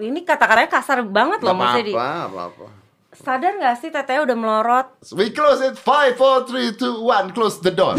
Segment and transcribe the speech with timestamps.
[0.00, 2.66] ini kata-katanya kasar banget loh Gak maksudnya di apa-apa, apa-apa.
[3.10, 4.86] sadar nggak sih tetenya udah melorot?
[5.10, 5.74] We close it.
[5.74, 7.94] 5, 4, 3, 2, 1 Close the door.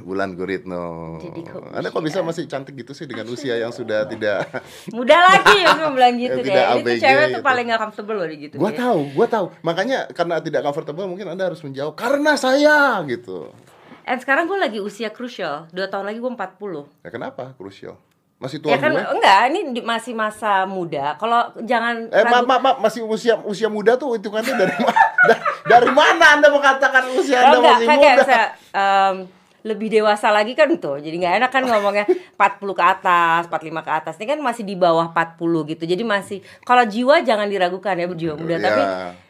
[0.00, 0.82] Bulan Guritno.
[1.22, 4.42] Jadi kok Anda kok bisa masih cantik gitu sih Dengan usia yang sudah tidak
[4.90, 6.50] muda lagi ya gue bilang gitu deh.
[6.50, 7.46] ABG cewek tuh gitu.
[7.46, 9.46] paling gak comfortable loh gitu Gua tahu, gua tahu.
[9.62, 13.54] Makanya karena tidak comfortable mungkin Anda harus menjawab karena saya gitu.
[14.02, 17.94] And sekarang gue lagi usia krusial dua tahun lagi gue 40 Ya kenapa krusial?
[18.40, 19.04] Masih tua ya kan gue?
[19.04, 23.68] enggak ini di- masih masa muda kalau jangan Eh, ragu- maaf, maaf, masih usia usia
[23.68, 24.72] muda tuh hitungannya dari?
[25.28, 28.24] Da- dari mana Anda mengatakan usia Oh, Anda enggak, masih kan muda?
[28.24, 29.16] kayak em,
[29.60, 32.08] lebih dewasa lagi kan tuh jadi nggak enak kan ngomongnya
[32.40, 35.36] 40 ke atas 45 ke atas ini kan masih di bawah 40
[35.68, 38.64] gitu jadi masih kalau jiwa jangan diragukan ya berjiwa muda Ya.
[38.64, 38.82] tapi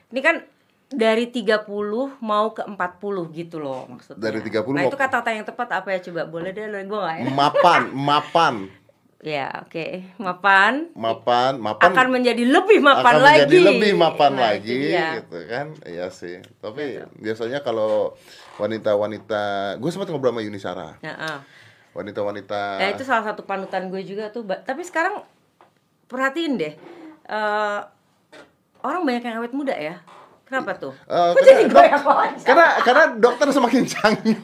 [0.09, 0.37] ini kan
[0.89, 1.67] dari 30
[2.21, 2.79] mau ke 40
[3.33, 6.63] gitu loh maksudnya Dari 30 nah itu kata-kata yang tepat apa ya coba boleh deh
[6.67, 8.55] gue nggak ya Mapan, mapan,
[9.21, 14.41] ya oke mapan mapan, mapan akan menjadi lebih mapan akan lagi menjadi lebih mapan Nah,
[14.49, 15.09] lagi dia.
[15.21, 18.17] gitu kan iya sih tapi biasanya kalau
[18.57, 19.43] wanita-wanita
[19.77, 21.39] gue sempat ngobrol sama Yuni Sarah Nah, ah.
[21.93, 24.41] wanita-wanita Nah itu salah satu panutan gue juga tuh.
[24.47, 25.21] Tapi sekarang
[26.07, 26.75] perhatiin deh,
[27.27, 27.81] eh,
[28.81, 29.99] orang banyak yang awet muda ya.
[30.51, 30.91] Kenapa tuh?
[31.07, 32.03] Eh, Kok karena, jadi gue yang
[32.43, 34.35] karena karena dokter semakin canggih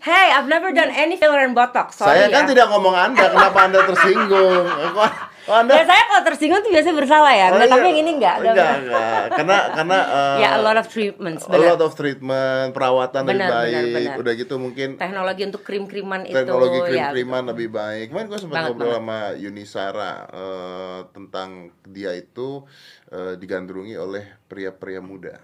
[0.00, 2.00] Hey, I've never done any filler and botox.
[2.00, 2.32] Sorry saya ya.
[2.32, 4.64] kan tidak ngomong anda kenapa anda tersinggung
[5.44, 7.46] kok anda Ya saya kalau tersinggung tuh biasanya bersalah ya.
[7.48, 7.68] Oh, iya.
[7.68, 8.36] tapi yang ini enggak.
[8.40, 11.42] enggak enggak karena karena eh, Ya a lot of treatments.
[11.44, 14.20] a lot of treatment perawatan lebih Benar, benar, baik benar.
[14.20, 16.34] udah gitu mungkin Teknologi untuk krim-kriman itu.
[16.34, 18.04] teknologi ya, krim-kriman lebih baik.
[18.08, 18.98] Kemarin gue sempat ngobrol banget.
[18.98, 21.48] sama Yunisara eh, tentang
[21.84, 22.64] dia itu
[23.08, 25.36] eh, digandrungi oleh pria-pria muda.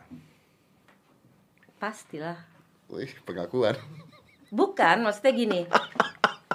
[1.77, 2.37] Pastilah.
[2.89, 3.77] Wih, pengakuan.
[4.51, 5.61] Bukan, maksudnya gini.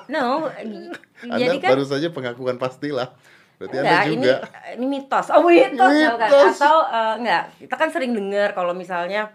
[0.06, 3.18] No, Anda jadi kan baru saja pengakuan pastilah.
[3.56, 4.38] Berarti Enggak, Anda ini juga.
[4.76, 5.28] ini mitos.
[5.32, 6.10] Oh, mitos, ya.
[6.14, 6.56] Mitos.
[6.56, 9.32] Atau eh, enggak, kita kan sering dengar kalau misalnya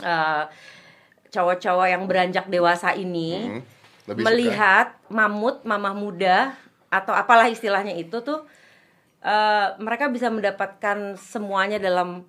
[0.00, 0.42] eh,
[1.28, 3.60] cowok-cowok yang beranjak dewasa ini Hmm,
[4.08, 6.54] lebih melihat mamut, mamah muda
[6.86, 8.46] atau apalah istilahnya itu tuh
[9.20, 12.22] eh, mereka bisa mendapatkan semuanya dalam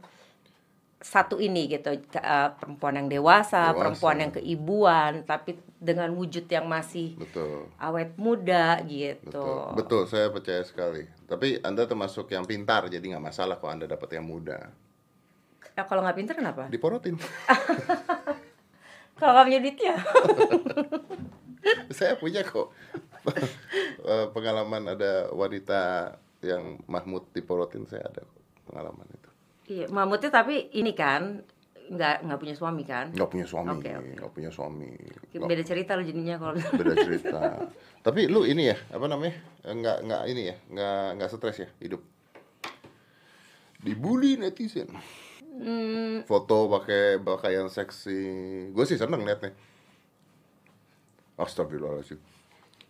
[0.98, 3.78] satu ini gitu eh, perempuan yang dewasa, Dewasa.
[3.78, 7.70] perempuan yang keibuan tapi dengan wujud yang masih Betul.
[7.78, 9.30] awet muda gitu.
[9.30, 11.06] Betul, betul, saya percaya sekali.
[11.30, 14.74] Tapi Anda termasuk yang pintar, jadi nggak masalah kalau Anda dapat yang muda.
[15.78, 16.66] Ya, kalau nggak pinter kenapa?
[16.74, 17.16] Diporotin.
[19.18, 19.96] Kalau nggak punya duitnya.
[21.98, 22.70] saya punya kok
[24.08, 28.24] Eh, pengalaman ada wanita yang Mahmud diporotin saya ada
[28.64, 29.04] pengalaman.
[29.68, 31.44] Iya, mamutnya tapi ini kan
[31.88, 33.16] nggak nggak punya suami kan?
[33.16, 34.12] Nggak punya suami, Oke, oke.
[34.20, 34.92] nggak punya suami.
[35.32, 37.40] Beda cerita lo jadinya kalau beda cerita.
[38.02, 39.36] Tapi lu ini ya, apa namanya?
[39.64, 42.04] Nggak nggak ini ya, nggak nggak stres ya hidup.
[43.80, 44.90] Dibully netizen.
[45.58, 48.20] Hmm, Foto pakai pakaian seksi.
[48.76, 49.56] Gue sih seneng liatnya.
[51.38, 52.18] Astagfirullahaladzim.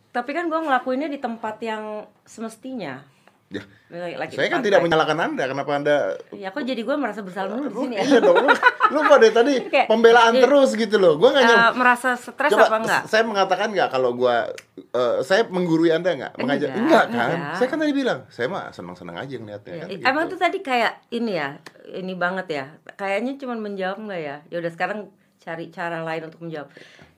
[0.07, 1.83] tapi kan gue ngelakuinnya di tempat yang
[2.25, 3.03] semestinya.
[3.47, 4.67] Ya, Lagi- saya kan pantai.
[4.67, 5.43] tidak menyalahkan anda.
[5.47, 5.95] Kenapa anda?
[6.35, 8.03] Ya kok jadi gue merasa bersalah mulu di sini ya?
[8.03, 8.43] iya dong.
[8.91, 10.43] Lu, dari tadi Kayak- pembelaan iya.
[10.43, 11.15] terus gitu loh.
[11.15, 13.01] Gue nggak Eh, merasa stres Coba, apa enggak?
[13.05, 17.55] saya mengatakan nggak kalau gua eh, saya menggurui anda nggak mengajar Enggak, enggak kan enggak.
[17.55, 20.03] saya kan tadi bilang saya mah senang senang aja ngeliatnya Iya, kan gitu.
[20.03, 21.49] Emang tuh tadi kayak ini ya,
[21.89, 22.65] ini banget ya.
[22.93, 24.35] Kayaknya cuma menjawab enggak ya?
[24.45, 24.99] Ya udah sekarang
[25.39, 26.67] cari cara lain untuk menjawab.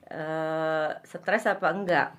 [0.06, 2.14] Eh, stres apa enggak?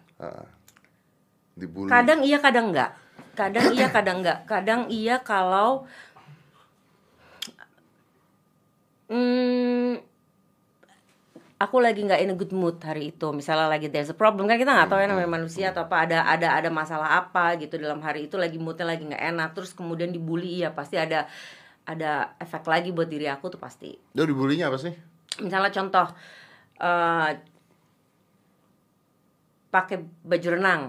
[1.54, 2.92] Dibully Kadang iya, kadang enggak.
[3.38, 4.40] Kadang iya, kadang enggak.
[4.46, 5.88] Kadang iya kalau
[9.12, 10.02] hmm,
[11.62, 13.28] aku lagi nggak in a good mood hari itu.
[13.32, 16.26] Misalnya lagi there's a problem kan kita nggak tahu ya namanya manusia atau apa ada
[16.26, 19.50] ada ada masalah apa gitu dalam hari itu lagi moodnya lagi nggak enak.
[19.54, 21.30] Terus kemudian dibully iya pasti ada
[21.86, 23.94] ada efek lagi buat diri aku tuh pasti.
[24.14, 24.94] Dia dibulinya apa sih
[25.42, 26.08] Misalnya contoh
[26.82, 27.30] eh,
[29.72, 30.82] pakai baju renang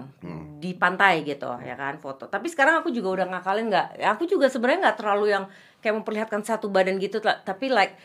[0.63, 2.31] di pantai gitu ya kan foto.
[2.31, 3.87] Tapi sekarang aku juga udah ngakalin nggak.
[3.99, 5.43] ya Aku juga sebenarnya nggak terlalu yang
[5.83, 7.19] kayak memperlihatkan satu badan gitu.
[7.19, 7.99] Tapi like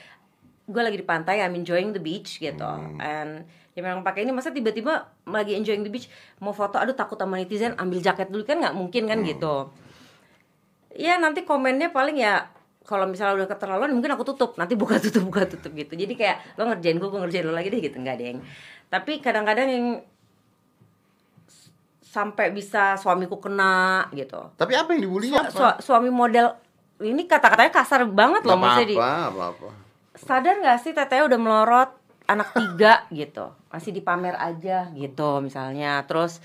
[0.67, 2.67] gue lagi di pantai, I'm enjoying the beach gitu.
[2.99, 3.47] And
[3.79, 6.11] ya memang pakai ini masa tiba-tiba lagi enjoying the beach
[6.43, 9.71] mau foto, aduh takut sama netizen ambil jaket dulu kan nggak mungkin kan gitu.
[10.99, 12.51] Ya nanti komennya paling ya
[12.83, 16.37] kalau misalnya udah keterlaluan mungkin aku tutup nanti buka tutup buka tutup gitu jadi kayak
[16.57, 18.41] lo ngerjain gue gue ngerjain lo lagi deh gitu nggak deng
[18.89, 19.87] tapi kadang-kadang yang
[22.09, 24.41] sampai bisa suamiku kena gitu.
[24.57, 25.77] Tapi apa yang dibulinya Su- apa?
[25.77, 26.57] su- suami model
[27.05, 29.69] ini kata-katanya kasar banget loh Nggak maksudnya di apa apa apa
[30.19, 31.91] sadar nggak sih teteh udah melorot
[32.27, 33.53] anak tiga gitu?
[33.71, 36.03] Masih dipamer aja gitu misalnya.
[36.09, 36.41] Terus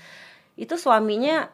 [0.54, 1.48] itu suaminya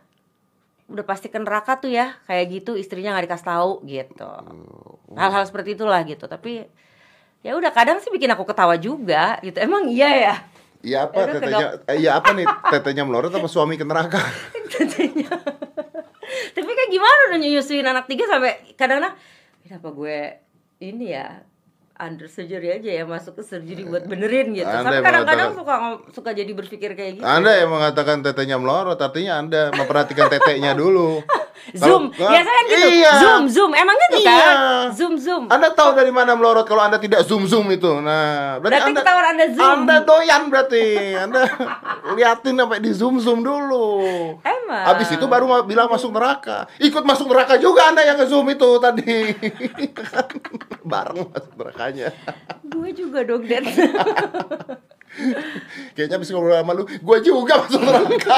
[0.90, 4.26] udah pasti ke neraka tuh ya kayak gitu istrinya nggak dikasih tahu gitu.
[4.26, 5.16] Oh.
[5.16, 6.26] hal-hal seperti itulah gitu.
[6.26, 6.66] Tapi
[7.40, 9.56] ya udah kadang sih bikin aku ketawa juga gitu.
[9.62, 10.34] Emang iya ya
[10.80, 11.66] Iya apa ke tetenya?
[11.84, 14.16] eh, Iya apa nih tetenya melorot apa suami ke neraka?
[14.72, 15.28] Tentunya.
[16.50, 19.14] tapi kayak gimana udah nyusuin anak tiga sampai kadang-kadang
[19.60, 20.18] kenapa gue
[20.80, 21.42] ini ya
[21.94, 25.74] under surgery aja ya masuk ke surgery buat benerin gitu Anda yang kadang-kadang suka
[26.10, 31.20] suka jadi berpikir kayak gitu Anda yang mengatakan tetenya melorot, artinya Anda memperhatikan teteknya dulu.
[31.72, 33.12] zoom Kalau- biasa kan gitu Iya.
[33.18, 34.32] zoom zoom emang gitu Iya.
[34.32, 34.56] kan
[34.90, 37.88] zoom zoom Anda tahu dari mana melorot kalau Anda tidak zoom zoom itu.
[38.00, 39.70] Nah, berarti, Berarti Anda ketahuan Anda zoom.
[39.82, 40.84] Anda doyan berarti.
[41.16, 41.40] Anda
[42.16, 43.86] liatin sampai di zoom zoom dulu.
[44.40, 44.84] Emang.
[44.86, 46.66] Habis itu baru bilang masuk neraka.
[46.78, 49.14] Ikut masuk neraka juga Anda yang nge-zoom itu tadi.
[50.90, 52.06] Bareng masuk nerakanya.
[52.64, 53.64] gue juga dong Dan
[55.94, 58.36] Kayaknya habis ngobrol sama lu, gue juga masuk neraka.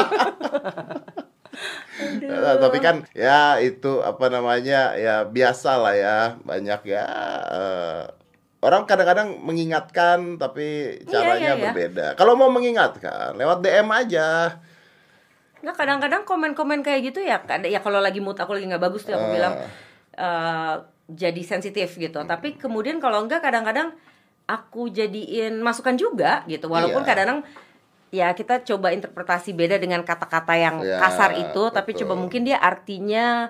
[2.25, 7.05] Nah, tapi kan ya itu apa namanya ya biasa lah ya banyak ya
[7.53, 8.01] eh,
[8.65, 11.65] orang kadang-kadang mengingatkan tapi caranya iya, iya.
[11.71, 12.07] berbeda.
[12.17, 14.57] Kalau mau mengingatkan lewat DM aja.
[15.63, 19.15] Nggak kadang-kadang komen-komen kayak gitu ya ya kalau lagi mood aku lagi nggak bagus tuh
[19.15, 19.35] aku Ah.
[19.35, 19.55] bilang
[20.17, 20.75] eh,
[21.13, 23.93] jadi sensitif gitu tapi kemudian kalau enggak kadang-kadang
[24.49, 27.09] aku jadiin masukan juga gitu walaupun Iya.
[27.15, 27.41] kadang-kadang
[28.13, 32.05] ya kita coba interpretasi beda dengan kata-kata yang Ya, kasar itu tapi betul.
[32.05, 33.49] coba mungkin dia artinya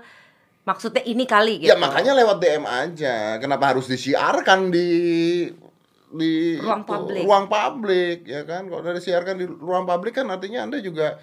[0.62, 3.36] maksudnya ini kali gitu Ya makanya lewat DM aja.
[3.42, 4.88] Kenapa harus disiarkan di
[6.12, 7.22] di Ruang itu, publik.
[7.24, 8.70] ruang publik ya kan?
[8.70, 11.18] Kalau udah disiarkan di ruang publik kan artinya Anda juga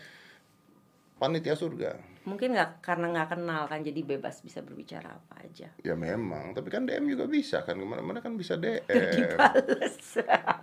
[1.15, 2.08] panitia surga.
[2.29, 6.69] Mungkin nggak karena nggak kenal kan jadi bebas bisa berbicara apa aja Ya memang, tapi
[6.69, 8.85] kan DM juga bisa kan ke mana-mana kan bisa DM.
[8.85, 9.97] dibales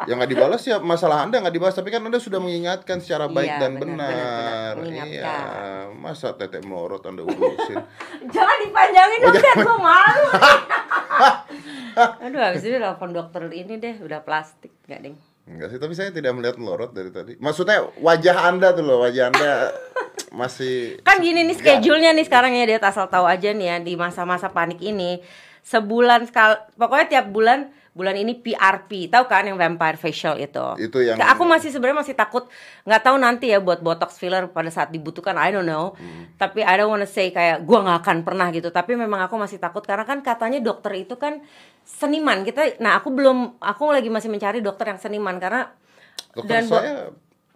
[0.06, 3.48] yang nggak dibalas ya masalah anda nggak dibalas, tapi kan anda sudah mengingatkan secara baik
[3.48, 4.12] Iya, dan benar, benar.
[4.14, 5.06] benar, benar.
[5.08, 5.34] Iya,
[5.92, 7.82] masa tetek melorot anda urusin.
[8.34, 9.56] Jangan dipanjangin Oh, dong, Dan.
[9.58, 10.28] Gue malu.
[12.22, 14.70] Aduh, habis ini telepon dokter ini deh, udah plastik.
[14.84, 15.16] Gak, Deng.
[15.46, 17.38] Enggak sih, tapi saya tidak melihat melorot dari tadi.
[17.38, 19.50] Maksudnya wajah anda tuh loh, wajah anda
[20.36, 23.96] masih Kan gini nih schedule-nya nih sekarang ya, dia asal tahu aja nih ya, di
[23.96, 25.24] masa-masa panik ini.
[25.64, 29.08] Sebulan sekali, pokoknya tiap bulan, bulan ini PRP.
[29.08, 30.62] Tahu kan yang vampire facial itu?
[30.78, 32.46] Itu yang- Aku masih sebenarnya masih takut,
[32.84, 35.96] nggak tahu nanti ya buat botox filler pada saat dibutuhkan, I don't know.
[35.96, 36.30] Hmm.
[36.36, 38.70] Tapi I don't wanna say kayak gua nggak akan pernah gitu.
[38.70, 41.42] Tapi memang aku masih takut karena kan katanya dokter itu kan
[41.82, 42.44] seniman.
[42.44, 45.72] Kita, nah aku belum, aku lagi masih mencari dokter yang seniman karena
[46.30, 46.92] dokter dan saya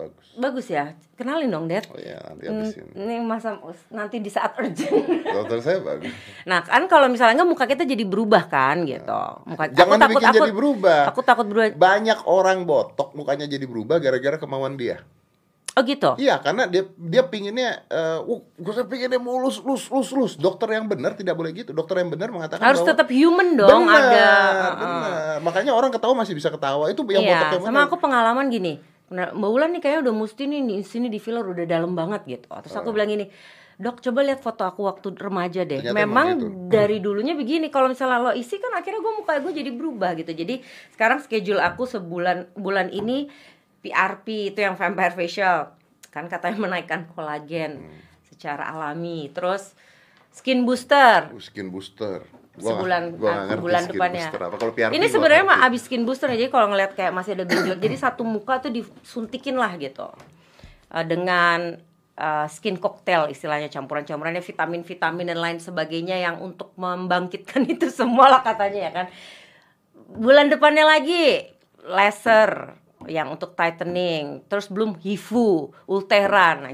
[0.00, 0.26] bagus.
[0.40, 0.96] bagus ya.
[1.20, 1.84] Kenalin dong, Dad.
[1.92, 2.92] Oh ya, nanti habis ini.
[2.96, 3.60] Ini masa
[3.92, 5.04] nanti di saat urgent.
[5.36, 6.12] Dokter saya bagus.
[6.48, 9.22] nah, kan kalau misalnya nggak muka kita jadi berubah kan gitu.
[9.44, 11.00] Muka Jangan aku takut aku jadi berubah.
[11.12, 11.76] Aku takut berubah.
[11.76, 15.04] Banyak orang botok mukanya jadi berubah gara-gara kemauan dia.
[15.78, 16.18] Oh gitu.
[16.18, 20.32] Iya, karena dia dia pinginnya, eh, uh, gue pinginnya mulus, lus, lus, lus.
[20.34, 21.70] Dokter yang benar tidak boleh gitu.
[21.70, 24.28] Dokter yang benar mengatakan Harus bahwa tetap human dong benar, ada.
[24.74, 25.36] benar.
[25.46, 26.90] Makanya orang ketawa masih bisa ketawa.
[26.90, 28.82] Itu yang Iya, yang sama aku pengalaman gini.
[29.10, 32.22] Nah, Mbak Ulan nih kayaknya udah mesti nih di sini di filler udah dalam banget
[32.24, 32.46] gitu.
[32.46, 33.26] Terus aku bilang gini,
[33.74, 35.82] "Dok, coba lihat foto aku waktu remaja deh.
[35.82, 36.70] Ternyata Memang emang gitu.
[36.70, 37.66] dari dulunya begini.
[37.68, 40.30] Kalau misalnya lo isi kan akhirnya gue muka gue jadi berubah gitu.
[40.30, 43.26] Jadi sekarang schedule aku sebulan bulan ini
[43.80, 45.74] PRP itu yang vampire facial.
[46.08, 47.98] Kan katanya menaikkan kolagen Hmm.
[48.30, 49.26] secara alami.
[49.34, 49.74] Terus
[50.30, 52.22] skin booster Uh, skin booster.
[52.60, 54.28] Gua sebulan gua nggak ah, ngerti bulan depannya.
[54.30, 54.56] apa.
[54.60, 57.80] Kalau PRP ini sebenarnya mah abis skin booster jadi kalau ngeliat kayak masih ada gejolak,
[57.80, 60.12] jadi satu muka tuh disuntikin lah gitu
[60.90, 61.78] Eh, dengan
[62.18, 68.42] eh, skin cocktail istilahnya campuran-campurannya vitamin-vitamin dan lain sebagainya yang untuk membangkitkan itu semua lah
[68.42, 69.06] katanya ya kan.
[70.10, 71.46] Bulan depannya lagi
[71.86, 72.74] laser
[73.06, 76.72] yang untuk tightening, terus belum hifu, ulteran, nah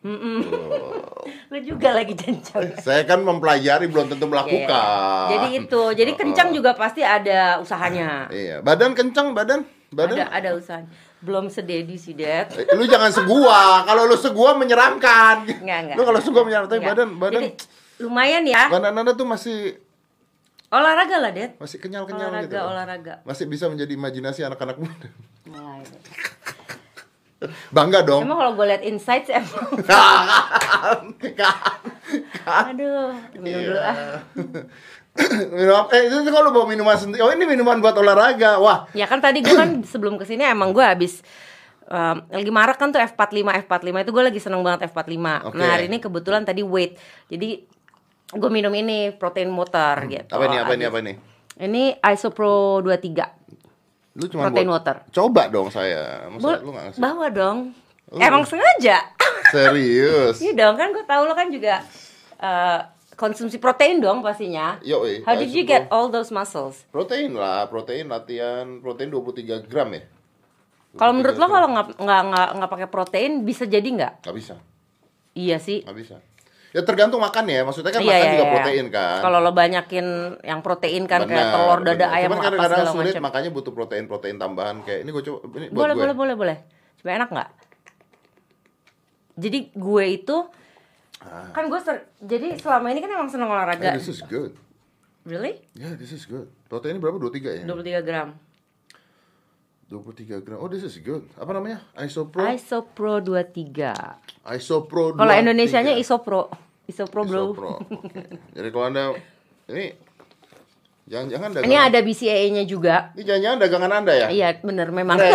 [0.00, 0.16] Iya.
[0.16, 1.50] Termatch.
[1.50, 2.72] Lu juga lagi jancang.
[2.78, 5.24] Saya kan mempelajari belum tentu Iya, melakukan.
[5.28, 5.30] iya.
[5.30, 8.30] Jadi itu, jadi kencang juga pasti ada usahanya.
[8.30, 10.16] Iya, badan kencang badan, badan.
[10.16, 10.88] Ada ada usahanya.
[11.20, 12.48] Belum sededi sih, Dad.
[12.56, 13.84] Eh, Lu jangan segua.
[13.84, 15.44] Kalau lu segua menyeramkan.
[15.44, 15.96] Enggak, enggak.
[15.96, 16.96] Lu kalau segua menyeramkan, tapi Enggak.
[16.96, 17.48] badan badan Jadi,
[18.00, 18.72] lumayan ya.
[18.72, 19.76] badan Anda tuh masih
[20.70, 21.58] Olahraga lah, Dad.
[21.58, 22.62] masih kenyal-kenyal Olahraga, gitu.
[22.62, 23.14] olahraga.
[23.26, 25.08] Masih bisa menjadi imajinasi anak-anak muda.
[25.44, 25.82] Mulai.
[27.72, 28.28] Bangga dong.
[28.28, 29.64] Emang kalau gue liat insights emang
[32.68, 34.20] Aduh, minum dulu ah
[35.56, 37.20] minum eh itu kalau bawa minuman sendiri.
[37.24, 38.60] Oh, ini minuman buat olahraga.
[38.60, 41.24] Wah, Ya kan tadi gue kan sebelum ke sini emang gue habis
[41.90, 45.18] um, lagi marak kan tuh F45 F45 itu gue lagi seneng banget F45
[45.50, 45.56] Oke.
[45.58, 47.58] Nah hari ini kebetulan tadi weight Jadi
[48.30, 51.12] gue minum ini protein motor gitu apa ini apa ini apa ini?
[51.60, 53.59] Ini Isopro 23
[54.12, 54.96] Lu cuma Protein buat- water.
[55.08, 56.26] Coba dong saya.
[56.28, 57.00] Masa Bol- lu gak ngasih?
[57.00, 57.58] Bawa dong
[58.08, 58.98] Lu- Emang sengaja
[59.54, 60.36] Serius.
[60.38, 61.78] Iya dong kan gue tahu lo kan juga
[62.36, 62.80] eh,
[63.14, 64.80] konsumsi protein dong pastinya.
[64.80, 66.82] Yo, eh, How did you get pro- all those muscles?
[66.88, 70.02] Protein lah, protein latihan, protein 23 gram ya.
[70.90, 71.52] Kalau menurut lo 23 gram.
[71.52, 74.12] kalau nggak nggak nggak nggak pakai protein bisa jadi nggak?
[74.22, 74.54] Nggak bisa,
[75.32, 75.84] Iya sih.
[75.84, 76.16] nggak bisa.
[76.70, 78.52] Ya tergantung makan ya, maksudnya kan Iya, makan iya, juga iya.
[78.52, 79.18] protein kan.
[79.20, 80.06] Kalau lo banyakin
[80.40, 82.10] yang protein kan kayak Benar, telur, dada benar.
[82.12, 83.22] ayam Cuman apa kadang-kadang segala sulit, macam.
[83.26, 86.00] makanya butuh protein-protein tambahan kayak ini gue coba ini buat Boleh gue.
[86.00, 86.56] boleh boleh boleh.
[86.96, 87.50] Coba enak nggak?
[89.36, 90.36] Jadi gue itu
[91.50, 93.90] kan gue ser- jadi selama ini kan emang seneng olahraga.
[93.90, 93.94] Ah.
[93.94, 94.54] this is good.
[95.22, 95.60] Really?
[95.74, 96.48] Yeah, this is good.
[96.64, 97.18] Proteinnya berapa?
[97.18, 97.64] 23 ya?
[97.64, 98.28] 23 gram.
[99.90, 100.62] 23 gram.
[100.62, 101.26] Oh, this is good.
[101.34, 101.82] Apa namanya?
[101.98, 102.46] Isopro.
[102.46, 104.54] Isopro 23.
[104.54, 105.18] Isopro.
[105.18, 105.42] Kalau 23.
[105.42, 106.46] Indonesianya Isopro.
[106.86, 107.42] Isopro bro.
[107.50, 107.72] Isopro.
[107.82, 108.22] Oke.
[108.54, 109.18] Jadi kalau Anda
[109.66, 109.90] ini
[111.10, 111.66] jangan-jangan dagangan.
[111.66, 113.10] Ini ada BCAA-nya juga.
[113.18, 114.26] Ini jangan-jangan dagangan Anda ya?
[114.30, 115.18] Iya bener memang.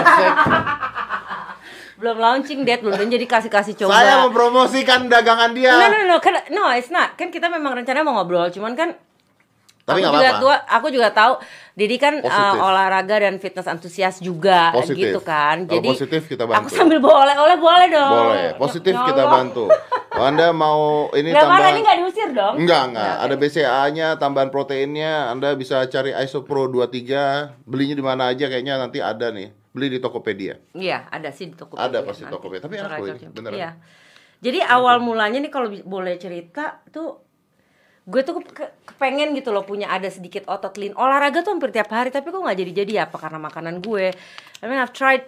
[1.96, 4.04] Belum launching date belum jadi kasih kasih coba.
[4.04, 5.80] Saya mempromosikan dagangan dia.
[5.80, 7.16] No no no, kan no it's not.
[7.16, 9.00] Kan kita memang rencana mau ngobrol, cuman kan
[9.86, 11.34] Tapi aku juga gua, aku juga tahu
[11.78, 15.14] Didi kan uh, olahraga dan fitness antusias juga Positif.
[15.14, 15.70] gitu kan.
[15.70, 16.74] Kalau Jadi positif kita Aku bantu.
[16.74, 18.26] sambil bawa oleh-oleh boleh dong.
[18.34, 18.50] Boleh.
[18.58, 19.70] Positif Ya kita bantu.
[20.10, 22.56] Kalau Anda mau ini marah tambahan ini nggak diusir dong?
[22.64, 23.14] Enggak, enggak.
[23.20, 25.30] Ada BCA-nya, tambahan proteinnya.
[25.30, 27.68] Anda bisa cari Isopro 23.
[27.68, 29.52] Belinya di mana aja kayaknya nanti ada nih.
[29.76, 30.56] Beli di Tokopedia.
[30.72, 31.76] Iya, ada sih di toko.
[31.76, 32.64] Ada pasti Tokopedia.
[32.64, 33.58] Tapi enak loh ini, beneran.
[33.60, 33.70] Iya.
[34.40, 37.25] Jadi awal mulanya nih kalau boleh cerita tuh
[38.06, 41.70] gue tuh ke- ke- kepengen gitu loh punya ada sedikit otot lean olahraga tuh hampir
[41.70, 44.14] tiap hari tapi kok nggak jadi jadi apa karena makanan gue
[44.56, 45.26] I mean I've tried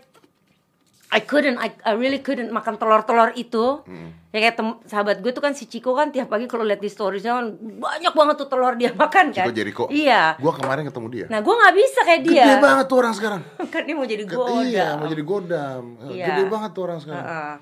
[1.07, 4.11] I couldn't I, I really couldn't makan telur-telur itu Hmm.
[4.29, 6.85] ya kayak tem- sahabat gue tuh kan si Ciko kan tiap pagi kalau lihat di
[6.85, 9.83] storiesnya kan banyak banget tuh telur dia makan kan Chico Jericho.
[9.87, 11.25] iya Gua kemarin ketemu dia.
[11.27, 13.41] nah gue nggak bisa kayak dia Gede banget tuh orang sekarang.
[13.73, 15.83] kan dia mau jadi gue iya, mau jadi godam.
[16.07, 16.25] Iya.
[16.29, 17.25] Gede banget tuh orang sekarang.
[17.25, 17.53] Heeh.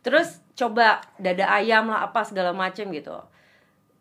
[0.00, 3.14] Terus coba dada ayam lah apa segala macem gitu.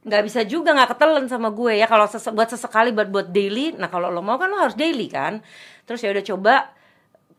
[0.04, 3.76] Nggak bisa juga nggak ketelen sama gue ya kalau sese- buat sesekali buat buat daily.
[3.76, 5.40] Nah kalau lo mau kan lo harus daily kan.
[5.84, 6.54] Terus ya udah coba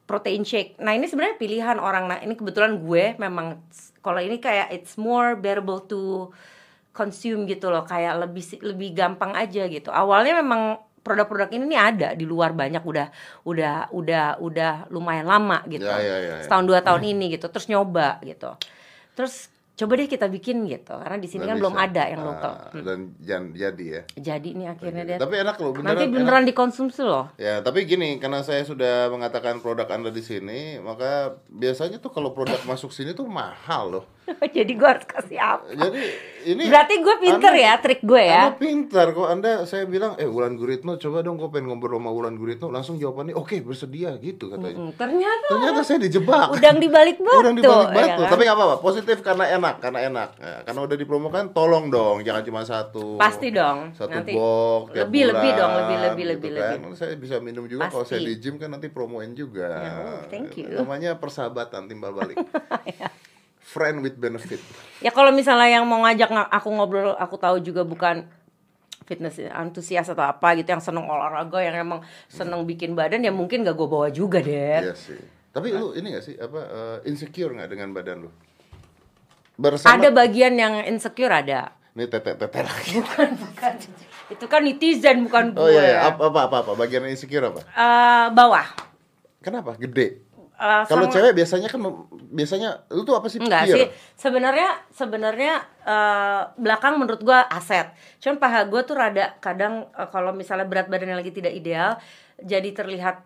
[0.05, 0.77] protein shake.
[0.81, 2.05] Nah ini sebenarnya pilihan orang.
[2.09, 3.61] Nah ini kebetulan gue memang
[4.01, 6.33] kalau ini kayak it's more bearable to
[6.91, 7.85] consume gitu loh.
[7.85, 9.89] Kayak lebih lebih gampang aja gitu.
[9.89, 13.13] Awalnya memang produk-produk ini nih ada di luar banyak udah
[13.45, 16.43] udah udah udah lumayan lama gitu Ya, ya, ya, ya.
[16.49, 18.57] setahun dua tahun ini gitu terus nyoba gitu
[19.13, 22.53] terus coba deh kita bikin gitu karena di sini kan belum ada yang Ah, lokal
[22.71, 22.83] Hmm.
[22.85, 24.03] Dan jangan jadi ya.
[24.15, 25.91] jadi nih akhirnya deh Tapi enak loh, beneran.
[25.91, 26.15] nanti enak.
[26.17, 31.11] beneran dikonsumsi loh Ya, tapi gini, karena saya sudah mengatakan produk Anda di sini, maka
[31.49, 34.05] biasanya tuh kalau produk masuk sini tuh mahal loh.
[34.57, 36.01] jadi gue harus kasih apa Jadi
[36.47, 40.17] ini berarti gue pinter Anda- ya trik gue Anda ya pintar kok Anda saya bilang
[40.17, 44.17] eh Wulan Guritno coba dong gue pengen ngobrol sama Wulan Guritno langsung jawabannya oke bersedia
[44.19, 44.81] gitu katanya.
[44.81, 46.47] Hmm, ternyata Ternyata saya dijebak.
[46.51, 48.21] udang dibalik batu Udang dibalik ya batu.
[48.23, 48.31] kan?
[48.31, 50.31] Tapi nggak apa-apa, positif karena enak, karena enak.
[50.37, 53.17] Ya, karena udah dipromokan, tolong dong, jangan cuma satu.
[53.17, 53.97] Pasti dong.
[53.97, 56.79] Satu Nanti box tiap lebih, lebih bulan, dong, lebih, lebih, gitu lebih, kan.
[56.79, 56.97] lebih.
[56.97, 59.69] Saya bisa minum juga kalau saya di gym kan nanti promoin juga.
[59.71, 60.69] Ya, oh, thank you.
[60.69, 62.37] Namanya persahabatan timbal balik.
[62.85, 63.09] Ya.
[63.65, 64.61] Friend with benefit.
[65.01, 68.29] ya kalau misalnya yang mau ngajak nga- aku ngobrol aku tahu juga bukan
[69.05, 73.65] fitness antusias atau apa gitu yang seneng olahraga yang emang seneng bikin badan ya mungkin
[73.65, 75.17] gak gue bawa juga deh Iya sih.
[75.49, 78.31] Tapi lu ini gak sih apa eh, insecure nggak dengan badan lu?
[79.55, 82.91] Bersama ada bagian yang insecure ada Ini tete-tete lagi.
[82.99, 83.75] bukan bukan
[84.25, 85.99] itu kan netizen bukan gue Oh iya, iya.
[86.09, 87.61] Apa, apa apa apa bagian insecure apa?
[87.63, 88.67] Eh, bawah
[89.39, 89.77] Kenapa?
[89.77, 90.25] Gede.
[90.55, 91.81] Eh, Kalau sama- cewek biasanya kan
[92.33, 93.37] biasanya lu tuh apa sih?
[93.37, 93.77] Enggak Peer?
[93.77, 97.93] sih, sebenarnya sebenarnya eh, belakang menurut gua aset.
[98.19, 102.01] Cuman paha gua tuh rada kadang eh, kalau misalnya berat badannya lagi tidak ideal,
[102.41, 103.21] jadi terlihat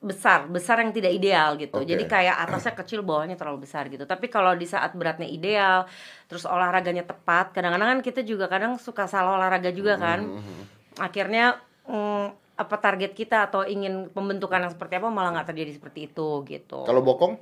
[0.00, 1.76] besar, besar yang tidak ideal gitu.
[1.76, 1.84] Oke.
[1.84, 4.08] Jadi kayak atasnya kecil, bawahnya terlalu besar gitu.
[4.08, 5.84] Tapi kalau di saat beratnya ideal,
[6.24, 10.24] terus olahraganya tepat, kadang-kadang kan kita juga kadang suka salah olahraga juga kan.
[10.24, 10.62] Mm-hmm.
[11.04, 16.08] Akhirnya mm, apa target kita atau ingin pembentukan yang seperti apa malah nggak terjadi seperti
[16.08, 16.80] itu gitu.
[16.88, 17.36] Kalau bokong?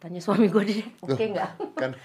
[0.00, 1.50] Tanya suami gue deh, oke nggak?
[1.76, 1.96] Kan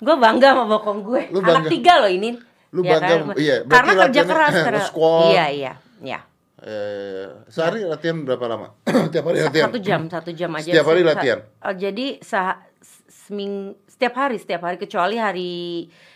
[0.00, 2.36] gue bangga sama bokong gue Lu anak tiga loh ini
[2.76, 3.36] Lu Ya bangga kan?
[3.40, 5.32] iya, karena kerja keras karena squat.
[5.32, 5.72] iya iya
[6.04, 6.20] iya
[6.62, 8.68] eh, sehari latihan berapa lama?
[9.12, 9.66] Tiap hari latihan.
[9.66, 11.38] satu jam satu jam aja Setiap hari latihan?
[11.42, 12.62] eh, jadi sah
[13.08, 13.54] seming
[13.84, 15.52] setiap hari setiap hari kecuali hari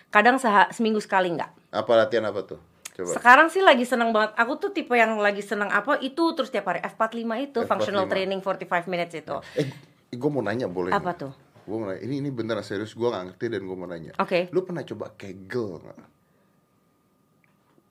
[0.09, 2.61] kadang seha, seminggu sekali nggak Apa latihan apa tuh?
[2.93, 3.13] Coba.
[3.13, 6.65] sekarang sih lagi seneng banget aku tuh tipe yang lagi seneng apa itu terus tiap
[6.65, 7.13] hari F45
[7.45, 7.69] itu F45.
[7.69, 9.69] functional training 45 minutes itu Eh,
[10.11, 10.91] gue mau nanya boleh?
[10.91, 11.99] apa tuh Gue mau nanya.
[12.01, 14.15] Ini ini beneran serius gue gak ngerti dan gue mau nanya.
[14.17, 14.47] Oke.
[14.49, 15.99] Lu pernah coba kegel nggak?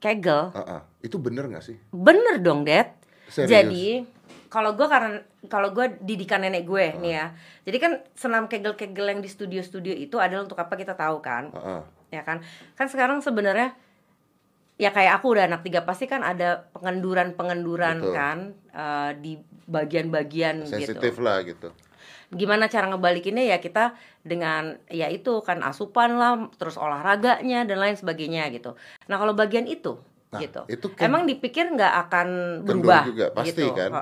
[0.06, 0.80] Kegel Ah, ah.
[1.02, 1.74] Itu bener gak sih?
[1.90, 2.94] Bener dong, Dad.
[3.26, 3.50] Serius?
[3.50, 3.86] Jadi
[4.46, 5.20] kalau gue karena
[5.50, 7.26] kalau gue didikan nenek gue nih ya
[7.66, 11.82] jadi kan senam kegel-kegel yang di studio-studio itu adalah untuk apa kita tahu kan Heeh.
[12.14, 12.40] ya kan
[12.78, 13.74] kan sekarang sebenarnya
[14.76, 18.14] ya kayak aku udah anak tiga pasti kan ada pengenduran pengenduran Betul.
[18.14, 18.38] kan
[18.72, 19.32] eh, di
[19.66, 21.74] bagian-bagian gitu sensitif lah gitu
[22.34, 23.94] gimana cara ngebalikinnya ya kita
[24.26, 28.74] dengan ya itu kan asupan lah terus olahraganya dan lain sebagainya gitu.
[29.06, 29.94] Nah kalau bagian itu
[30.26, 30.66] Nah, gitu.
[30.66, 32.28] itu kan- emang dipikir nggak akan
[32.66, 33.70] berubah juga, pasti gitu.
[33.72, 33.94] kan?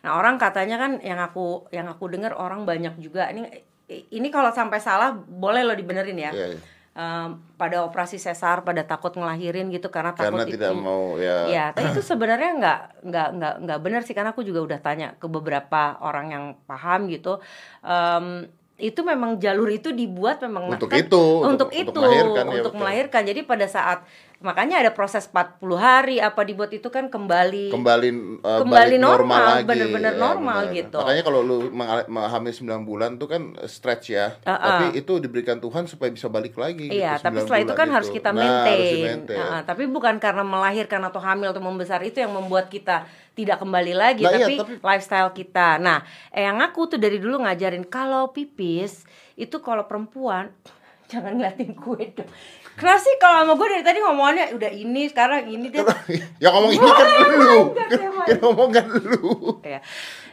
[0.00, 3.26] Nah orang katanya kan yang aku yang aku dengar orang banyak juga.
[3.28, 3.50] Ini
[3.90, 6.30] ini kalau sampai salah boleh lo dibenerin ya.
[6.30, 6.60] Iya, iya.
[6.94, 11.50] Em, pada operasi sesar pada takut ngelahirin gitu karena takut karena tidak itu- mau ya.
[11.50, 15.18] Ya, tapi itu sebenarnya nggak nggak nggak nggak benar sih karena aku juga udah tanya
[15.18, 17.42] ke beberapa orang yang paham gitu.
[17.82, 22.44] Em, itu memang jalur itu dibuat memang Untuk kan- itu, untuk, untuk- itu, untuk melahirkan,
[22.44, 22.80] ya, untuk betul.
[22.80, 23.22] melahirkan.
[23.22, 23.98] Jadi pada saat
[24.40, 28.08] makanya ada proses 40 hari apa dibuat itu kan kembali kembali
[28.42, 30.76] uh, Kembali normal, lagi bener-bener Ya, normal bener.
[30.76, 30.98] gitu.
[30.98, 34.58] makanya kalau lu mengal- hamil 9 bulan tuh kan stretch ya Uh-uh.
[34.60, 37.88] tapi itu diberikan Tuhan supaya bisa balik lagi Iya, gitu, tapi 9 setelah itu kan
[37.88, 38.92] harus kita Nah, harus maintain.
[38.92, 39.38] di-maintain.
[39.40, 43.92] Heeh, tapi bukan karena melahirkan atau hamil atau membesar itu yang membuat kita tidak kembali
[43.92, 45.76] lagi, Nah, iya, tapi, tapi- lifestyle kita.
[45.76, 46.00] Nah,
[46.30, 49.02] yang aku tuh dari dulu ngajarin kalau pipis
[49.34, 50.54] itu kalau perempuan
[51.10, 52.30] jangan ngeliatin gue dong.
[52.74, 55.82] Kenapa sih kalau sama gue dari tadi ngomongannya udah ini sekarang ini deh.
[56.42, 59.30] ya ngomong ini kan lu Enggak, kan, kan ngomong kan lu
[59.62, 59.78] Ya.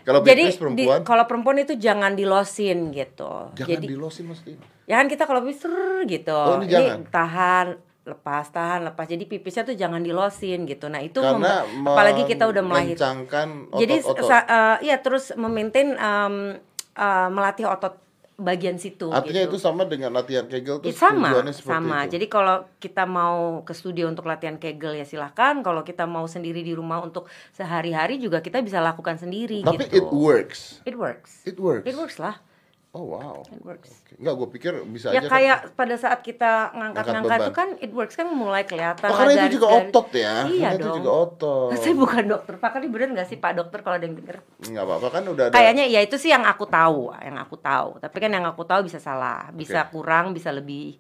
[0.02, 3.54] kalau Jadi pipis perempuan kalau perempuan itu jangan dilosin gitu.
[3.54, 5.62] jangan Jadi dilosin maksudnya ya kan kita kalau pipis
[6.08, 6.34] gitu.
[6.34, 7.00] Oh, ini jangan?
[7.08, 7.68] tahan
[8.02, 9.06] lepas tahan lepas.
[9.06, 10.90] Jadi pipisnya tuh jangan dilosin gitu.
[10.90, 13.26] Nah itu karena apalagi kita udah melahirkan
[13.78, 16.36] jadi eh, iya terus memaintain em,
[16.98, 18.02] eh, melatih otot
[18.42, 19.54] bagian situ artinya gitu.
[19.54, 22.10] itu sama dengan latihan kegel tuh Ih, sama sama.
[22.10, 22.18] itu.
[22.18, 26.66] jadi kalau kita mau ke studio untuk latihan kegel ya silahkan kalau kita mau sendiri
[26.66, 30.02] di rumah untuk sehari-hari juga kita bisa lakukan sendiri tapi gitu.
[30.02, 30.82] it works.
[30.90, 31.46] It works.
[31.46, 31.86] It works.
[31.86, 32.42] It works lah
[32.92, 34.20] oh wow it works Oke.
[34.20, 37.70] Nggak, gue pikir bisa ya aja kan- kayak pada saat kita ngangkat-ngangkat Angkat itu kan
[37.80, 39.80] it works kan mulai kelihatan Oh, karena itu garis- juga garis.
[39.82, 40.36] otot ya.
[40.44, 40.98] Iya Karena itu dong.
[41.00, 41.70] juga otot.
[41.80, 44.38] Saya bukan dokter, Pak kali bener nggak sih Pak dokter kalau ada yang denger?
[44.66, 45.54] Nggak apa-apa kan udah ada.
[45.54, 47.90] Kayaknya ya itu sih yang aku tahu, yang aku tahu.
[47.98, 51.00] Tapi kan yang aku tahu bisa salah, bisa kurang, bisa lebih.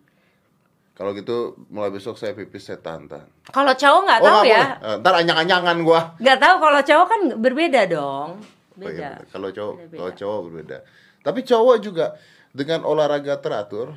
[0.94, 1.38] Kalau gitu
[1.68, 3.28] mulai besok saya pipis saya tahan-tahan.
[3.46, 4.88] Kalau cowok nggak tahu nggak ya, boleh.
[4.88, 6.02] Eh, ntar anyang-anyangan gua.
[6.16, 8.30] nggak tahu kalau cowok kan berbeda dong,
[8.72, 9.10] Oh, iya, beda.
[9.28, 10.78] Kalau cowok, kalau cowok berbeda.
[11.22, 12.18] Tapi cowok juga
[12.52, 13.96] dengan olahraga teratur,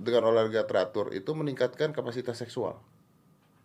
[0.00, 2.78] dengan olahraga teratur itu meningkatkan kapasitas seksual.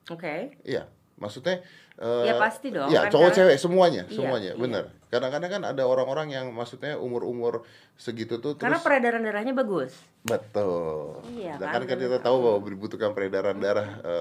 [0.05, 1.65] Oke, Iya, maksudnya.
[1.95, 4.59] eh, Ya, pasti dong, Iya, kan, cowok karena- cewek semuanya, Iya, semuanya, iya.
[4.59, 4.83] bener.
[5.07, 7.63] Kadang-kadang kan ada orang-orang yang maksudnya umur-umur
[7.95, 9.95] segitu tuh karena terus peredaran darahnya bagus.
[10.21, 11.23] betul.
[11.31, 13.87] Iya, Nah, kan, kan, kita tahu bahwa dibutuhkan peredaran darah.
[13.95, 14.15] ke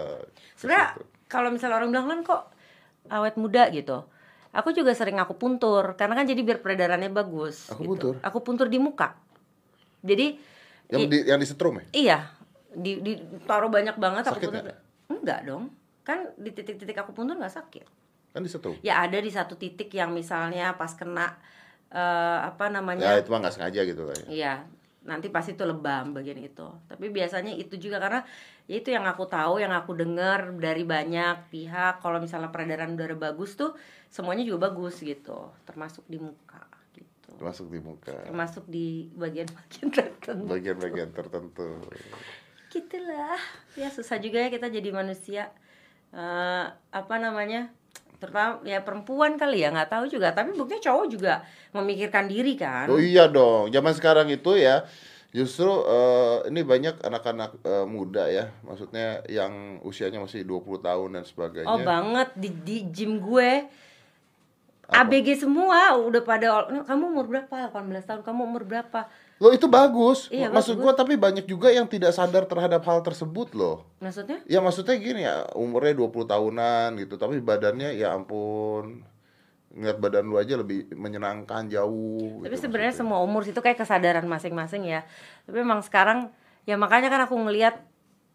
[0.55, 0.89] Sebenarnya
[1.27, 2.43] kalau misalnya orang bilang kan kok
[3.11, 4.07] awet muda gitu.
[4.55, 7.69] Aku juga sering aku puntur karena kan jadi biar peredarannya bagus.
[7.69, 7.91] Aku gitu.
[7.91, 8.15] puntur?
[8.23, 9.19] Aku puntur di muka.
[10.01, 10.39] Jadi
[10.89, 11.85] yang i- di yang disetrum ya?
[11.91, 12.19] Iya,
[12.71, 13.13] di, di
[13.45, 14.63] taruh banyak banget aku Sakit puntur.
[14.63, 14.79] nggak?
[15.11, 15.65] Enggak dong,
[16.01, 17.87] kan di titik-titik aku puntur nggak sakit.
[18.31, 18.79] Kan disetrum.
[18.81, 21.35] Ya ada di satu titik yang misalnya pas kena
[21.91, 23.19] eh, apa Ya namanya?
[23.19, 24.15] itu mah nggak sengaja gitu lah.
[24.15, 24.27] ya.
[24.29, 24.55] Iya,
[25.05, 26.65] nanti pasti itu lebam bagian itu.
[26.89, 28.25] Tapi biasanya itu juga karena
[28.65, 32.01] ya itu yang aku tahu, yang aku dengar dari banyak pihak.
[32.01, 33.77] Kalau misalnya peredaran udara bagus tuh
[34.09, 36.65] semuanya juga bagus gitu, termasuk di muka
[36.97, 38.17] gitu, Masuk di muka.
[38.25, 40.49] termasuk di bagian-bagian tertentu.
[40.49, 41.69] Bagian-bagian tertentu.
[42.75, 43.39] gitulah
[43.79, 45.55] ya susah juga ya kita jadi manusia
[46.15, 47.75] Eh, apa namanya
[48.25, 51.45] terutama ya perempuan kali ya nggak tahu juga tapi buktinya cowok juga
[51.77, 53.69] memikirkan diri kan Oh iya dong.
[53.69, 54.89] Zaman sekarang itu ya
[55.35, 61.25] justru eh, ini banyak anak-anak eh, muda ya, maksudnya yang usianya masih 20 tahun dan
[61.27, 61.69] sebagainya.
[61.69, 63.67] oh banget di, di gym gue
[64.85, 65.11] Apa?
[65.11, 69.11] ABG semua udah pada kamu umur berapa 18 tahun kamu umur berapa
[69.43, 70.31] Loh itu bagus.
[70.31, 73.83] Iya, Maksud gua tapi banyak juga yang tidak sadar terhadap hal tersebut loh.
[73.99, 79.03] maksudnya Ya maksudnya gini ya, umurnya 20 tahunan gitu, tapi badannya ya ampun.
[79.75, 82.47] Ngeliat badan lu aja lebih menyenangkan jauh.
[82.47, 85.03] tapi gitu sebenarnya semua umur itu kayak kesadaran masing-masing ya
[85.51, 86.31] tapi memang sekarang
[86.63, 87.83] ya makanya kan aku ngelihat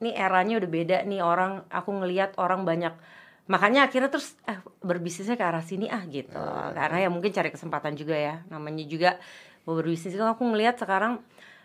[0.04, 2.92] nih eranya udah beda nih orang aku ngelihat orang banyak
[3.48, 6.38] makanya akhirnya terus eh berbisnisnya ke arah sini ah gitu
[6.76, 9.16] karena ya mungkin cari kesempatan juga ya namanya juga
[9.64, 10.12] mau berbisnis.
[10.12, 11.20] Itu aku ngelihat sekarang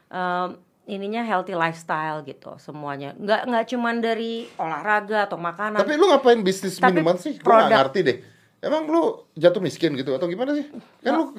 [0.06, 0.48] em,
[0.86, 3.14] ininya healthy lifestyle gitu semuanya.
[3.14, 5.78] Nggak nggak cuman dari olahraga atau makanan.
[5.78, 7.36] Tapi lu ngapain bisnis Tapi minuman sih?
[7.36, 8.18] Gua nggak ngerti deh.
[8.60, 9.02] Emang lu
[9.32, 10.64] jatuh miskin gitu atau gimana sih?
[11.00, 11.24] Kan lu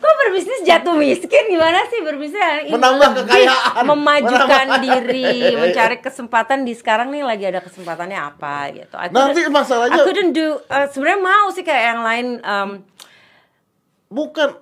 [0.00, 1.44] Kok berbisnis jatuh miskin?
[1.46, 2.40] Gimana sih berbisnis?
[2.64, 3.84] Ini Menambah kekayaan.
[3.84, 5.28] memajukan Menambah- diri
[5.60, 8.96] mencari kesempatan di sekarang nih lagi ada kesempatannya apa gitu.
[8.96, 12.70] I couldn't- Nanti masalahnya- couldn't do uh, sebenarnya mau sih kayak yang lain um,
[14.08, 14.56] bukan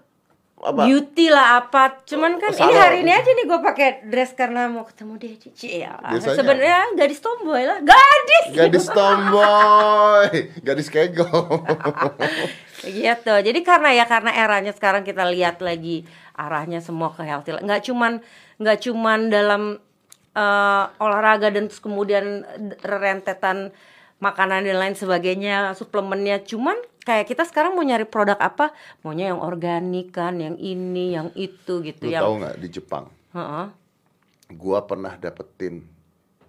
[0.58, 0.90] apa?
[0.90, 2.02] Beauty lah apa.
[2.02, 2.90] Cuman kan ini Salah.
[2.90, 5.94] hari ini aja nih gue pakai dress karena mau ketemu dia cici ya.
[6.18, 7.78] Sebenarnya gadis tomboy lah.
[7.82, 8.46] Gadis!
[8.54, 10.30] Gadis tomboy.
[10.62, 11.30] Gadis kego
[12.86, 13.34] gitu.
[13.38, 16.02] Jadi karena ya karena eranya sekarang kita lihat lagi
[16.38, 18.22] arahnya semua ke healthy nggak cuman
[18.62, 19.62] nggak cuman dalam
[20.38, 22.46] eh, olahraga dan terus kemudian
[22.82, 23.74] rentetan
[24.18, 26.42] makanan dan lain sebagainya suplemennya.
[26.42, 31.32] Cuman kayak kita sekarang mau nyari produk apa maunya yang organik kan yang ini yang
[31.32, 33.66] itu gitu lu yang tahu nggak di Jepang Heeh.
[34.52, 35.88] gua pernah dapetin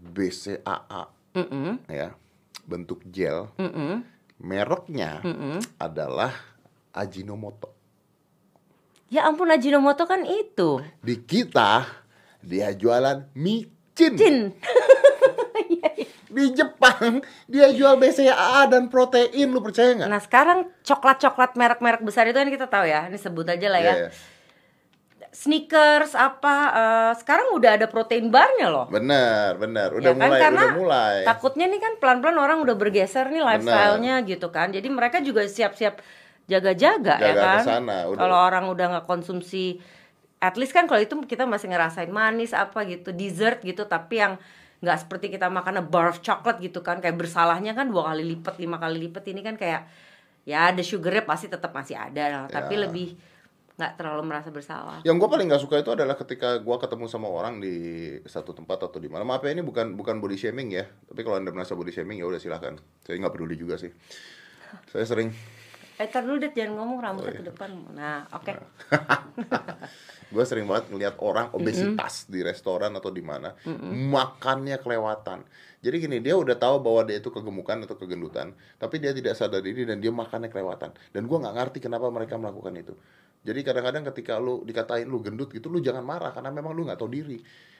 [0.04, 1.04] BCAA
[1.40, 1.80] Mm-mm.
[1.88, 2.12] ya
[2.68, 4.04] bentuk gel Mm-mm.
[4.36, 5.64] mereknya Mm-mm.
[5.80, 6.36] adalah
[6.92, 7.72] Ajinomoto
[9.08, 11.88] ya ampun Ajinomoto kan itu di kita
[12.44, 14.38] dia jualan micin Cin
[16.30, 22.30] di Jepang dia jual BCAA dan protein lu percaya nggak Nah sekarang coklat-coklat merek-merek besar
[22.30, 23.86] itu kan kita tahu ya, ini sebut aja lah ya.
[23.86, 24.10] Iya, iya.
[25.30, 28.86] Sneakers apa, eh, sekarang udah ada protein barnya loh.
[28.90, 30.26] benar benar udah Ya kan?
[30.26, 34.74] mulai Karena udah mulai Takutnya nih kan pelan-pelan orang udah bergeser nih lifestyle-nya gitu kan.
[34.74, 36.02] Jadi mereka juga siap-siap
[36.50, 37.62] jaga-jaga ya Jaga kan.
[37.62, 38.20] sana, udah.
[38.26, 39.78] Kalau orang udah nggak konsumsi,
[40.42, 44.34] at least kan kalau itu kita masih ngerasain manis apa gitu, dessert gitu, tapi yang
[44.80, 48.24] nggak seperti kita makan a bar of chocolate gitu kan, kayak bersalahnya kan dua kali
[48.26, 49.88] lipat, lima kali lipat ini kan kayak
[50.44, 52.88] ya ada sugarnya pasti tetap masih ada, tapi Ya.
[52.88, 53.20] lebih
[53.76, 55.00] nggak terlalu merasa bersalah.
[55.04, 57.76] Yang gue paling nggak suka itu adalah ketika gue ketemu sama orang di
[58.24, 59.24] satu tempat atau di mana.
[59.24, 60.84] Maaf ya ini bukan bukan body shaming ya.
[60.84, 62.76] Tapi kalau anda merasa body shaming ya udah silahkan.
[63.04, 63.88] Saya nggak peduli juga sih.
[64.92, 65.32] Saya sering
[65.96, 67.40] Eh, tar dulu deh jangan ngomong rambutnya Oh, iya.
[67.44, 67.70] ke depan.
[67.92, 68.52] Nah, oke.
[70.30, 73.54] gue sering banget ngelihat orang obesitas di restoran atau di mana
[73.90, 75.42] makannya kelewatan.
[75.80, 79.64] Jadi gini dia udah tahu bahwa dia itu kegemukan atau kegendutan, tapi dia tidak sadar
[79.64, 80.92] diri dan dia makannya kelewatan.
[81.16, 82.94] Dan gue nggak ngerti kenapa mereka melakukan itu.
[83.40, 87.00] Jadi kadang-kadang ketika lu dikatain lu gendut gitu, lu jangan marah karena memang lu nggak
[87.00, 87.40] tahu diri.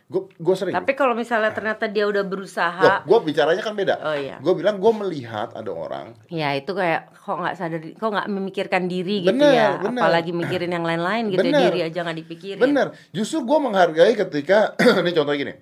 [0.10, 0.74] Gue gue sering.
[0.74, 3.96] Tapi kalau misalnya ternyata dia udah berusaha gue bicaranya kan beda.
[4.02, 4.42] Oh, iya.
[4.42, 8.90] Gue bilang gue melihat ada orang Ya itu kayak kok nggak sadar, kok nggak memikirkan
[8.90, 10.02] diri gitu Bener, ya, bener.
[10.02, 11.62] apalagi mikirin yang lain-lain gitu, ya, Bener.
[11.70, 12.64] diri aja nggak dipikirin.
[12.64, 14.74] Bener, justru gue menghargai ketika
[15.06, 15.54] ini contoh gini,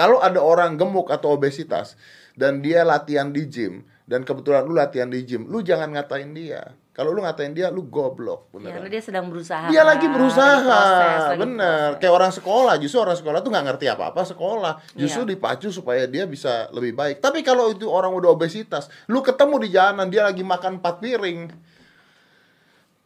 [0.00, 1.92] kalau ada orang gemuk atau obesitas
[2.32, 6.72] dan dia latihan di gym dan kebetulan lu latihan di gym, lu jangan ngatain dia.
[6.90, 8.90] Kalau lu ngatain dia, lu goblok, Ya, bener.
[8.90, 9.68] dia sedang berusaha.
[9.68, 11.80] Dia lagi berusaha, proses, lagi bener.
[11.94, 12.00] proses.
[12.02, 14.72] Kayak orang sekolah, justru orang sekolah tuh nggak ngerti apa-apa sekolah.
[14.92, 15.30] Justru Iya.
[15.32, 17.20] dipacu supaya dia bisa lebih baik.
[17.20, 21.38] Tapi kalau itu orang udah obesitas, lu ketemu di jalanan dia lagi makan 4 piring,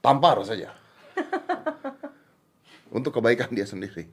[0.00, 0.72] tampar saja.
[2.96, 4.10] Untuk kebaikan dia sendiri.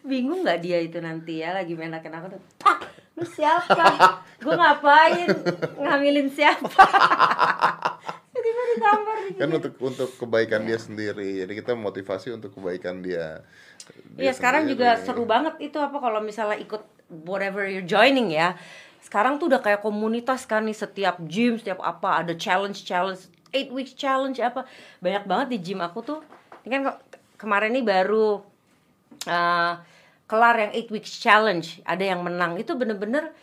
[0.00, 2.40] Bingung nggak dia itu nanti ya lagi main aku tuh.
[2.60, 2.78] Pak,
[3.16, 4.20] lu siapa?
[4.40, 5.28] Gue ngapain?
[5.76, 6.68] Ngambilin siapa?
[8.30, 9.16] Tiba-tiba ditampar.
[9.36, 11.44] Kan untuk untuk kebaikan dia sendiri.
[11.44, 13.44] Jadi kita motivasi untuk kebaikan dia.
[14.16, 16.80] Iya sekarang juga seru banget itu apa kalau misalnya ikut
[17.26, 18.56] whatever you're joining ya.
[19.04, 23.68] Sekarang tuh udah kayak komunitas kan nih setiap gym setiap apa ada challenge challenge eight
[23.74, 24.64] weeks challenge apa
[25.02, 26.20] banyak banget di gym aku tuh.
[26.64, 26.82] Ini kan
[27.36, 28.40] kemarin nih baru
[29.26, 29.72] eh,
[30.30, 33.34] kelar yang eight weeks challenge ada yang menang itu bener-bener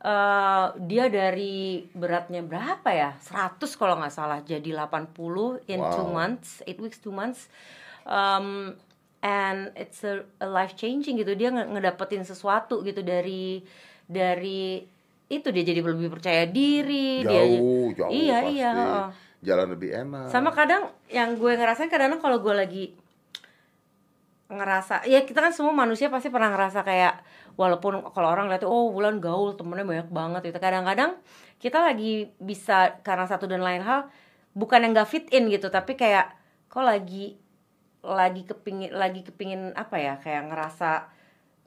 [0.00, 1.56] eh, dia dari
[1.92, 5.18] beratnya berapa ya 100 kalau nggak salah jadi 80
[5.66, 6.14] in two Wow.
[6.14, 7.50] months eight weeks two months
[8.04, 8.74] um,
[9.18, 13.62] and it's a, life changing gitu dia nge- ngedapetin sesuatu gitu dari
[14.04, 14.82] dari
[15.26, 18.52] itu dia jadi lebih percaya diri dia jauh, jauh iya pasti.
[18.52, 18.72] iya.
[19.42, 20.30] Jalan lebih enak.
[20.30, 22.84] sama kadang yang gue ngerasain kadang-kadang kalau gue lagi
[24.52, 27.24] ngerasa ya kita kan semua manusia pasti pernah ngerasa kayak
[27.56, 30.58] walaupun kalau orang lihat oh bulan gaul temennya banyak banget gitu.
[30.60, 31.16] Kadang-kadang
[31.56, 34.12] kita lagi bisa karena satu dan lain hal
[34.52, 36.36] bukan yang gak fit in gitu tapi kayak
[36.68, 37.40] kok lagi
[38.02, 41.06] lagi kepingin lagi kepingin apa ya kayak ngerasa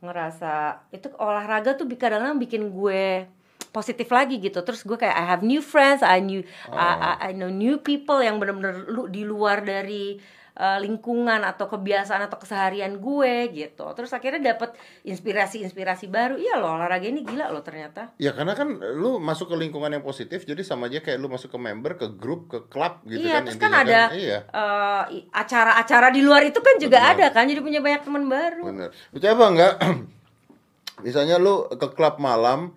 [0.03, 0.53] ngerasa
[0.91, 3.25] itu olahraga tuh kadang-kadang bikin gue
[3.71, 4.63] positif lagi gitu.
[4.63, 8.19] Terus gue kayak I have new friends I new I, I- I know new people
[8.19, 10.15] yang bener-bener lu di luar dari
[10.55, 16.75] uh, lingkungan atau kebiasaan atau keseharian gue gitu terus akhirnya dapet inspirasi-inspirasi baru iya loh
[16.75, 20.63] olahraga ini gila loh ternyata Ya karena kan lu masuk ke lingkungan yang positif jadi
[20.63, 23.59] sama aja kayak lu masuk ke member, ke grup, ke klub gitu iya kan terus
[23.59, 24.39] kan intinya ada Iya.
[24.49, 27.13] uh, acara-acara di luar itu kan juga Benar.
[27.15, 28.89] ada kan jadi punya banyak teman baru Bener.
[29.11, 29.73] Percaya apa enggak?
[31.05, 32.71] Misalnya lu ke klub malam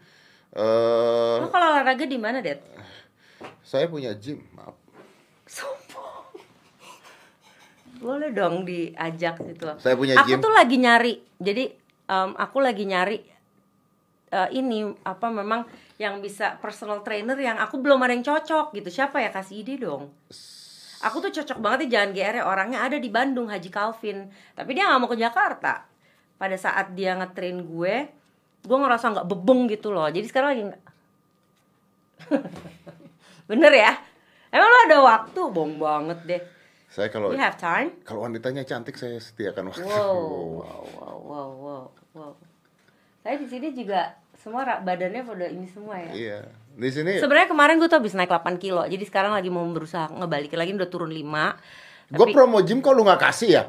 [0.52, 2.58] eh lo kalau olahraga di mana det
[3.62, 4.74] saya punya gym, maaf.
[5.44, 5.87] sombong
[7.98, 10.40] boleh dong diajak gitu Saya punya aku gym.
[10.40, 11.64] tuh lagi nyari jadi
[12.08, 13.18] em, aku lagi nyari
[14.30, 15.66] eh, ini apa memang
[15.98, 18.86] yang bisa personal trainer yang aku belum ada yang cocok gitu.
[18.86, 19.34] Siapa ya?
[19.34, 20.14] Kasih ide dong.
[21.02, 24.30] Aku tuh cocok banget nih jangan GR ya orangnya ada di Bandung Haji Calvin.
[24.54, 25.82] Tapi dia nggak mau ke Jakarta.
[26.38, 27.94] Pada saat dia ngetrain gue
[28.62, 30.06] gue ngerasa nggak bebeng gitu loh.
[30.06, 30.82] Jadi sekarang lagi nggak
[33.50, 33.92] bener ya?
[34.54, 35.40] Emang lo ada waktu?
[35.50, 36.42] Bong banget deh
[36.88, 39.84] Saya kalau you have time kalau wanitanya cantik saya sediakan waktu.
[39.84, 40.16] wow
[40.58, 41.82] wow wow wow wow,
[42.16, 42.32] wow.
[43.20, 46.40] saya di sini juga semua badannya pada ini semua ya Iya.
[46.78, 50.08] Di sini Sebenarnya kemarin gue tuh habis naik 8 kilo Jadi sekarang lagi mau berusaha
[50.08, 53.64] ngebalikin lagi udah turun 5 gue promo gym kok lu nggak kasih ya?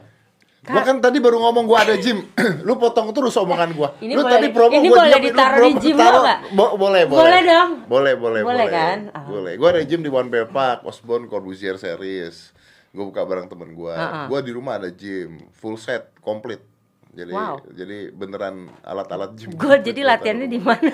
[0.59, 2.19] Gua kan tadi baru ngomong gua ada gym.
[2.67, 3.95] lu potong terus omongan gua.
[3.97, 6.21] Ini lu boleh- tadi promo ini gua boleh diam, ditaruh di gym taruh.
[6.21, 6.39] nggak?
[6.51, 7.19] Bo- boleh, boleh.
[7.19, 7.69] Boleh dong.
[7.87, 8.67] Boleh, boleh, Boleh boleh.
[8.67, 8.97] kan?
[9.11, 9.23] Ah.
[9.23, 9.53] Boleh.
[9.55, 12.51] Gua ada gym di One Bear Park, Osborne Corbusier Series.
[12.89, 13.93] Gua buka bareng temen gua.
[13.95, 14.25] Ah.
[14.25, 16.61] Gua di rumah ada gym, full set, komplit.
[17.09, 17.65] Jadi Wow.
[17.73, 19.49] jadi beneran alat-alat gym.
[19.57, 20.93] Gue jadi latihannya di mana?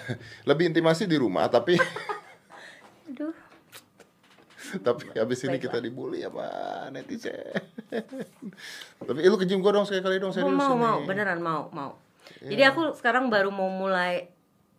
[0.48, 1.78] Lebih intimasi di rumah, tapi
[3.08, 3.30] Aduh
[4.80, 6.48] tapi habis ini kita dibully apa
[6.88, 7.36] netizen.
[9.06, 10.80] tapi eh, lu ke gym gua dong sekali-kali dong Mau serius mau ini.
[10.80, 11.90] mau beneran mau mau
[12.40, 14.31] Jadi aku sekarang baru mau mulai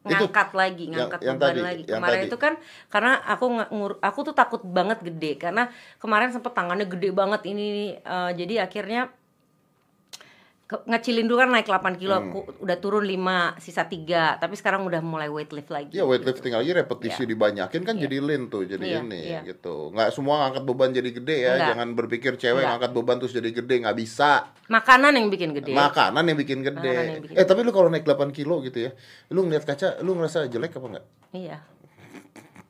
[0.03, 1.83] Itu, ngangkat lagi, yang- ngangkat yang beban tadi, lagi.
[1.87, 2.27] yang Kemarin tadi.
[2.27, 2.53] itu kan
[2.91, 5.63] karena aku ngur, aku tuh takut banget gede karena
[5.97, 9.07] kemarin sempet tangannya gede banget ini eh, jadi akhirnya
[10.83, 12.25] ngecilin dulu kan naik 8 kilo, Hmm.
[12.27, 15.93] aku udah turun 5, sisa 3, tapi sekarang udah mulai weight lift lagi.
[15.93, 19.41] Ya weightlifting lagi repetisi dibanyakin kan jadi lean tuh jadi Iya, ini iya.
[19.43, 19.91] gitu.
[19.91, 21.51] Nggak semua ngangkat beban jadi gede ya.
[21.53, 21.69] Enggak.
[21.75, 22.69] Jangan berpikir cewek Enggak.
[22.73, 24.31] ngangkat beban terus jadi gede nggak bisa.
[24.65, 25.71] Makanan yang bikin gede.
[25.71, 26.91] Makanan yang bikin gede.
[26.91, 28.91] Makanan yang bikin eh tapi lu kalau naik 8 kilo gitu ya,
[29.29, 31.05] lu ngeliat kaca, lu ngerasa jelek apa enggak?
[31.31, 31.57] Iya.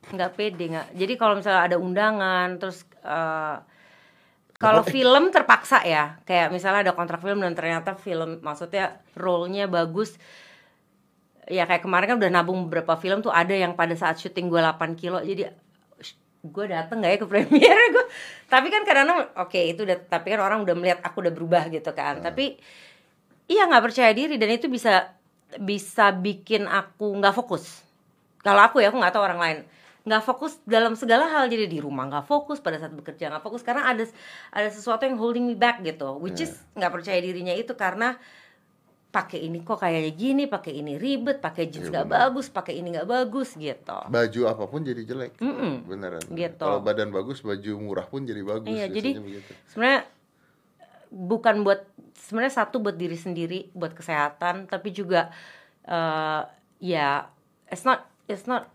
[0.09, 0.87] Nggak pede nggak.
[0.93, 3.55] Jadi kalau misalnya ada undangan terus eh,
[4.61, 10.15] kalau film terpaksa ya, kayak misalnya ada kontrak film dan ternyata film maksudnya role-nya bagus.
[11.51, 14.63] Ya kayak kemarin kan udah nabung beberapa film tuh ada yang pada saat syuting gue
[14.63, 15.19] 8 kilo.
[15.19, 15.51] Jadi
[16.43, 18.05] gue dateng nggak ya ke premiere gue
[18.51, 21.91] tapi kan kadang oke itu udah tapi kan orang udah melihat aku udah berubah gitu
[21.91, 22.23] kan.
[22.23, 22.55] Tapi
[23.51, 25.11] iya nggak percaya diri dan itu bisa
[25.59, 27.83] bisa bikin aku nggak fokus.
[28.39, 29.59] Kalau aku ya aku nggak tahu orang lain
[30.03, 33.63] nggak fokus dalam segala hal jadi di rumah nggak fokus pada saat bekerja nggak fokus
[33.63, 34.03] karena ada
[34.51, 38.19] ada sesuatu yang holding me back gitu which is nggak percaya dirinya itu karena
[39.13, 42.97] pakai ini kok kayaknya gini pakai ini ribet pakai jeans Iya, nggak bagus pakai ini
[42.97, 45.37] nggak bagus gitu Baju apa pun jadi jelek.
[45.37, 45.85] Mm-mm.
[45.85, 46.25] Beneran.
[46.33, 46.65] Gitu.
[46.65, 48.73] Kalau badan bagus, baju murah pun jadi bagus.
[48.73, 49.53] Iya, jadi begitu.
[49.69, 50.09] sebenarnya
[51.13, 51.85] bukan buat
[52.17, 55.29] sebenarnya satu buat diri sendiri, buat kesehatan, tapi juga
[55.85, 56.41] eh
[56.81, 57.29] ya
[57.69, 58.72] it's not it's not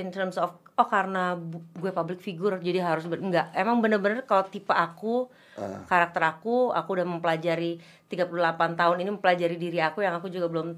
[0.00, 1.36] in terms of oh karena
[1.76, 3.52] gue public figure jadi harus ber enggak.
[3.52, 5.28] Emang bener-bener kalau tipe aku,
[5.60, 5.84] Ah.
[5.84, 7.76] karakter aku, aku udah mempelajari
[8.08, 8.32] 38
[8.74, 10.72] tahun ini mempelajari diri aku yang aku juga belum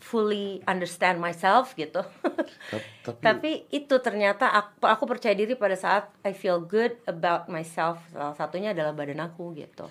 [0.00, 2.00] fully understand myself gitu.
[2.72, 7.46] Ta- tapi, Tapi itu ternyata aku, aku percaya diri pada saat I feel good about
[7.46, 8.00] myself.
[8.08, 9.86] Salah satunya adalah badan aku gitu.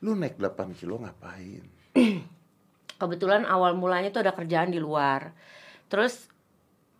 [0.00, 1.64] lu naik 8 kilo ngapain?
[2.96, 5.36] Kebetulan awal mulanya tuh ada kerjaan di luar.
[5.86, 6.32] Terus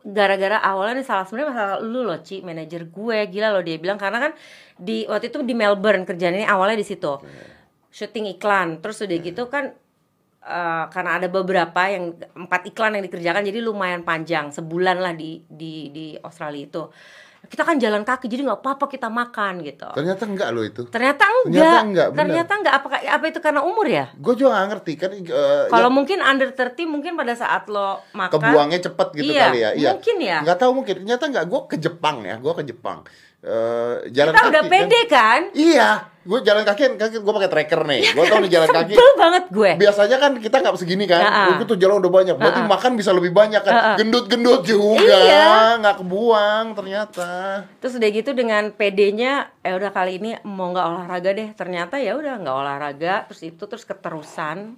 [0.06, 3.98] gara-gara awalnya nih salah sebenarnya masalah lu loh Ci, manajer gue gila loh dia bilang.
[3.98, 4.32] Karena kan
[4.78, 7.18] di waktu itu di Melbourne kerjaan ini awalnya di situ.
[7.90, 8.78] Syuting iklan.
[8.78, 9.74] Terus udah gitu kan
[10.46, 14.54] eh, karena ada beberapa yang empat iklan yang dikerjakan jadi lumayan panjang.
[14.54, 16.82] Sebulan lah di di di Australia itu
[17.46, 20.82] kita kan jalan kaki jadi nggak apa-apa kita makan gitu Ternyata enggak lo itu.
[20.86, 24.68] ternyata enggak Ternyata enggak, ternyata enggak apa apa itu karena umur ya Gue juga gak
[24.68, 25.10] ngerti kan.
[25.12, 29.42] eh, kalau ya, mungkin under 30 mungkin pada saat lo makan kebuangnya cepet gitu Iya,
[29.44, 29.70] kali ya.
[29.72, 29.90] Iya.
[29.92, 30.38] mungkin ya.
[30.42, 30.94] Nggak tahu mungkin.
[30.98, 31.44] Ternyata enggak.
[31.46, 32.34] Gue ke Jepang ya.
[32.36, 32.98] Gue ke Jepang.
[33.38, 34.50] Eh, jalan kita kaki.
[34.50, 34.70] udah kan.
[34.72, 35.90] pede kan Iya.
[36.26, 38.02] Gue jalan kaki, kaki gue pakai tracker nih.
[38.10, 38.92] Gue tau nih jalan kaki.
[38.92, 41.22] sebel banget gue Biasanya kan kita nggak segini kan.
[41.54, 42.68] Gue tuh jalan udah banyak, berarti Ya-ah.
[42.68, 43.96] makan bisa lebih banyak kan, Ya-ah.
[43.96, 45.78] gendut-gendut juga, Iya.
[45.78, 47.30] nggak kebuang ternyata.
[47.78, 52.12] terus udah gitu dengan pedenya eh udah kali ini mau nggak olahraga deh ternyata ya
[52.12, 54.74] udah nggak olahraga terus itu terus keterusan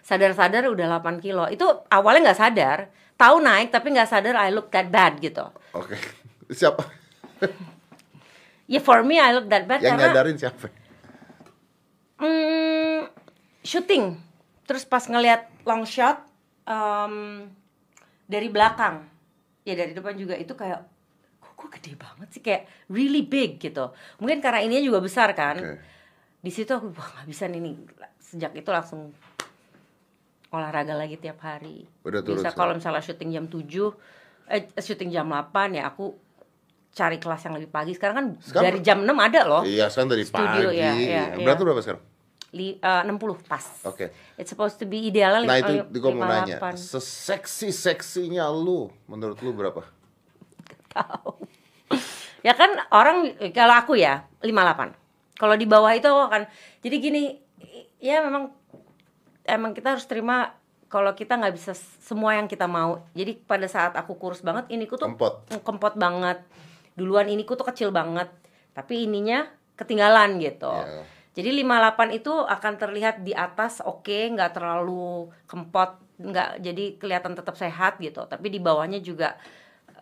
[0.00, 2.78] sadar-sadar udah 8 kilo itu awalnya nggak sadar
[3.14, 5.98] tahu naik tapi nggak sadar I look that bad gitu Oke,
[6.54, 6.86] siapa
[8.72, 10.72] ya for me I look that bad yang karena nyadarin siapa?
[12.16, 13.12] Hmm,
[13.60, 14.16] syuting.
[14.64, 16.24] Terus pas ngelihat long shot
[16.64, 17.44] em,
[18.24, 19.04] dari belakang,
[19.68, 20.80] ya dari depan juga itu kayak
[21.42, 23.92] kok gue gede banget sih kayak really big gitu.
[24.22, 25.60] Mungkin karena ininya juga besar kan.
[25.60, 25.76] Oke.
[26.42, 27.76] Di situ aku wah nggak bisa nih.
[28.22, 29.12] Sejak itu langsung
[30.48, 31.84] olahraga lagi tiap hari.
[32.06, 33.68] Udah turun Bisa kalau misalnya syuting jam 7
[34.52, 36.12] eh syuting jam 8 ya aku
[36.92, 37.92] cari kelas yang lebih pagi.
[37.92, 39.62] Sekarang kan Sekarang- dari jam 6 ada loh.
[39.64, 40.78] Iya, sekarang dari Studio, pagi.
[40.78, 41.62] ya, ya, Berat ya.
[41.62, 42.02] berapa sekarang?
[42.52, 43.64] li, eh, 60 pas.
[43.82, 44.12] Oke.
[44.36, 46.76] It's supposed to be idealnya Nah itu, gue mau nanya, 58.
[46.76, 49.80] seseksi seksinya lu, menurut lu berapa?
[50.92, 51.48] tahu.
[52.46, 54.92] ya kan orang kalau aku ya 58.
[55.32, 56.42] Kalau di bawah itu aku akan
[56.78, 57.22] jadi gini
[57.96, 58.52] ya memang
[59.42, 60.52] emang kita harus terima
[60.86, 61.72] kalau kita nggak bisa
[62.04, 63.00] semua yang kita mau.
[63.12, 65.48] Jadi pada saat aku kurus banget iniku tuh Kempot.
[65.64, 66.44] kempot banget.
[66.94, 68.28] Duluan iniku tuh kecil banget.
[68.72, 70.72] Tapi ininya ketinggalan gitu.
[70.72, 71.04] Ya.
[71.32, 77.56] Jadi 58 itu akan terlihat di atas oke, nggak terlalu kempot, nggak jadi kelihatan tetap
[77.56, 78.28] sehat gitu.
[78.28, 79.40] Tapi di bawahnya juga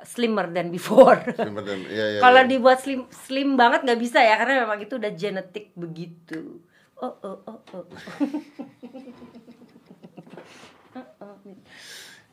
[0.03, 1.23] slimmer than before.
[1.39, 2.51] Slimmer than- iya, iya, Kalau iya.
[2.51, 6.59] dibuat slim slim banget nggak bisa ya karena memang itu udah genetik begitu.
[6.99, 7.85] Oh oh oh oh.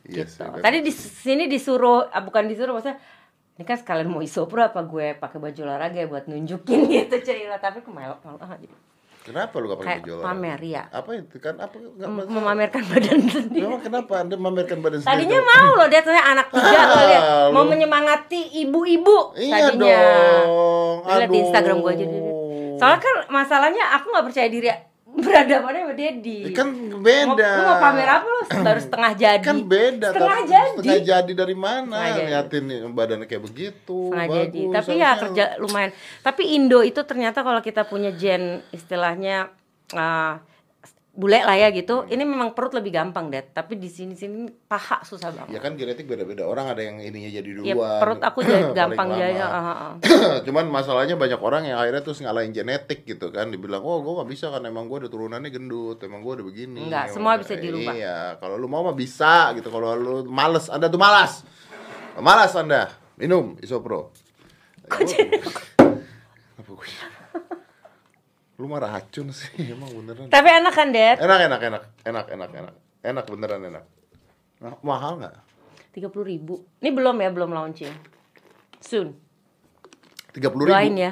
[0.08, 0.40] Iya gitu.
[0.40, 2.96] dan- Tadi di sini disuruh, ah, bukan disuruh maksudnya
[3.58, 7.58] ini kan sekalian mau isopro apa gue pakai baju olahraga ya buat nunjukin gitu cerita
[7.58, 8.76] tapi kemelok malu ah, jadi
[9.20, 10.28] Kenapa lu gak pakai baju olahraga?
[10.30, 11.60] pamer ya Apa itu kan?
[11.60, 12.32] Apa masalah.
[12.32, 15.12] memamerkan badan sendiri Memang kenapa anda memamerkan badan sendiri?
[15.12, 17.20] tadinya mau loh dia ternyata anak tiga Ah, dia
[17.52, 20.00] mau menyemangati ibu-ibu Iya tadinya
[20.40, 20.96] dong.
[21.04, 22.06] Dia liat di Instagram gue aja
[22.78, 24.70] soalnya kan masalahnya aku nggak percaya diri
[25.18, 27.50] berhadapannya sama Dedi kan Mau, beda.
[27.52, 30.08] lu mau pamer apa lu baru setengah jadi Kan beda.
[30.10, 31.98] setengah tapi jadi Setengah jadi dari mana?
[32.08, 32.28] Jadi.
[32.28, 34.00] Liatin nih, badannya kayak begitu.
[34.08, 34.38] setengah bagus.
[34.44, 39.50] jadi tapi ya kerja lumayan tapi Indo itu ternyata kalau kita punya gen istilahnya
[39.92, 40.38] ah,
[41.18, 42.06] bule lah ya gitu.
[42.06, 45.74] Ini memang perut lebih gampang deh tapi di sini sini paha susah Ya banget kan
[45.74, 46.46] genetik beda-beda.
[46.46, 47.98] Orang ada yang ininya jadi ya, duluan.
[47.98, 49.98] perut aku jadi gampang jadi ah.
[50.46, 53.50] Cuman masalahnya banyak orang yang akhirnya terus ngalahin genetik gitu kan.
[53.50, 54.62] Dibilang, oh gue gak bisa kan.
[54.62, 55.98] Emang gue udah turunannya gendut.
[56.06, 56.86] Emang gue udah begini.
[56.86, 57.98] Enggak, semua bisa dirubah.
[57.98, 59.74] Iya, kalau lu mau mah bisa gitu.
[59.74, 61.42] Kalau lu males, anda tuh malas.
[62.22, 64.14] Malas anda, minum isopro.
[64.86, 65.02] Kok
[66.58, 67.17] Kenapa gue
[68.58, 70.34] Lu mah racun sih, emang beneran.
[70.34, 71.18] Tapi enak kan Dad?
[71.22, 72.76] Enak, enak, enak, enak, enak, enak.
[73.06, 73.86] Enak, beneran enak.
[74.58, 75.36] Nah, Mahal gak?
[75.94, 76.66] tiga puluh ribu.
[76.82, 77.94] Ini belum ya belum launching.
[78.82, 79.18] Soon.
[80.38, 80.70] 30 ribu?
[80.70, 81.12] doain ya.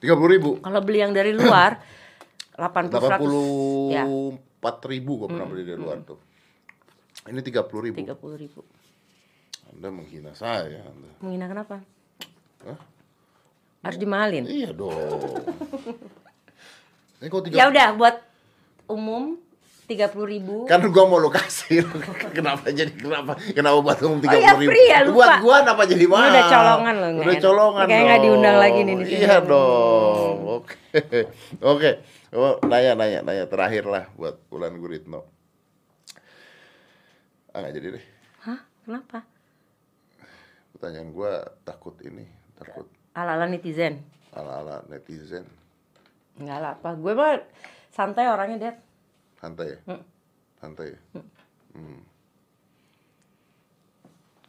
[0.00, 0.50] 30 ribu?
[0.64, 1.76] kalau beli yang dari luar
[2.56, 4.02] 80 100 ya
[4.64, 6.18] 84 ribu gue pernah beli dari luar tuh.
[7.28, 7.96] Ini 30 ribu.
[8.00, 8.64] Tiga puluh ribu.
[9.68, 11.12] Anda menghina saya anda.
[11.20, 11.84] menghina kenapa?
[12.64, 12.80] Hah?
[13.82, 14.46] harus dimahalin?
[14.46, 14.94] Iya dong
[17.22, 18.16] Ini kok 30 ya udah buat
[18.90, 19.38] umum
[19.86, 20.66] tiga puluh ribu.
[20.66, 21.86] Kan gua mau lu kasih
[22.36, 24.70] Kenapa jadi kenapa Kenapa buat umum 30 Oh iya, ribu?
[24.74, 25.14] free ya, lupa.
[25.14, 28.94] Buat gua kenapa jadi mahal udah colongan loh, Udah colongan Kayaknya nggak diundang lagi nih
[28.98, 29.18] di sini.
[29.22, 30.76] Iya dong Oke.
[31.72, 31.90] Oke.
[32.32, 33.44] Oh, nanya, nanya, nanya.
[33.46, 35.22] Terakhir lah buat Ulan Guritno.
[37.54, 38.04] Ah nggak jadi deh.
[38.42, 38.60] Hah?
[38.82, 39.18] Kenapa?
[40.74, 42.26] Pertanyaan gua takut ini
[42.58, 42.90] Takut.
[43.14, 44.02] Ala ala netizen.
[44.32, 45.44] Ala-ala netizen
[46.34, 47.40] Enggak lah apa gue mah
[47.88, 48.76] santai orangnya Dad
[49.36, 49.78] Santai ya?
[49.86, 50.02] Hmm.
[50.54, 50.98] Santai ya?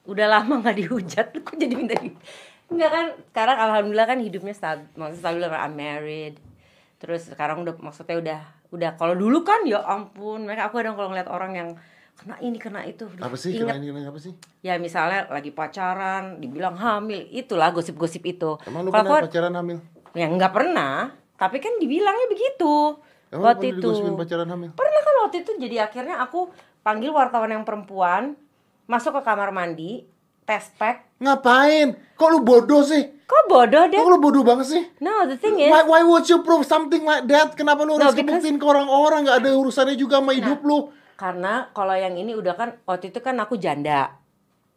[0.03, 2.11] udah lama nggak dihujat kok jadi minta di
[2.67, 6.35] Enggak kan sekarang alhamdulillah kan hidupnya stabil maksudnya stabil I'm married
[6.97, 11.07] terus sekarang udah maksudnya udah udah kalau dulu kan ya ampun mereka aku kadang kalau
[11.07, 11.69] ngeliat orang yang
[12.13, 13.51] kena ini kena itu Apa sih?
[13.53, 14.33] inget Kena ini, kena apa sih?
[14.59, 19.77] ya misalnya lagi pacaran dibilang hamil itulah gosip-gosip itu Emang lu pernah aku- pacaran hamil?
[20.11, 22.97] ya nggak pernah tapi kan dibilangnya begitu
[23.29, 24.69] Emang waktu itu pacaran hamil?
[24.71, 28.37] pernah kan waktu itu jadi akhirnya aku panggil wartawan yang perempuan
[28.83, 30.05] masuk ke kamar mandi
[30.43, 31.95] tes pack Ngapain?
[32.13, 32.99] Kok lu bodoh sih?
[33.23, 34.83] kok bodoh deh Kok lu bodoh banget sih?
[34.99, 37.53] no the thing is Why, why would you prove something like that?
[37.53, 39.23] Kenapa lu No, harus because- ngebuktiin ke orang-orang?
[39.23, 43.17] Gak ada urusannya juga sama hidup lu karena kalau yang ini udah kan waktu itu
[43.17, 44.17] kan aku janda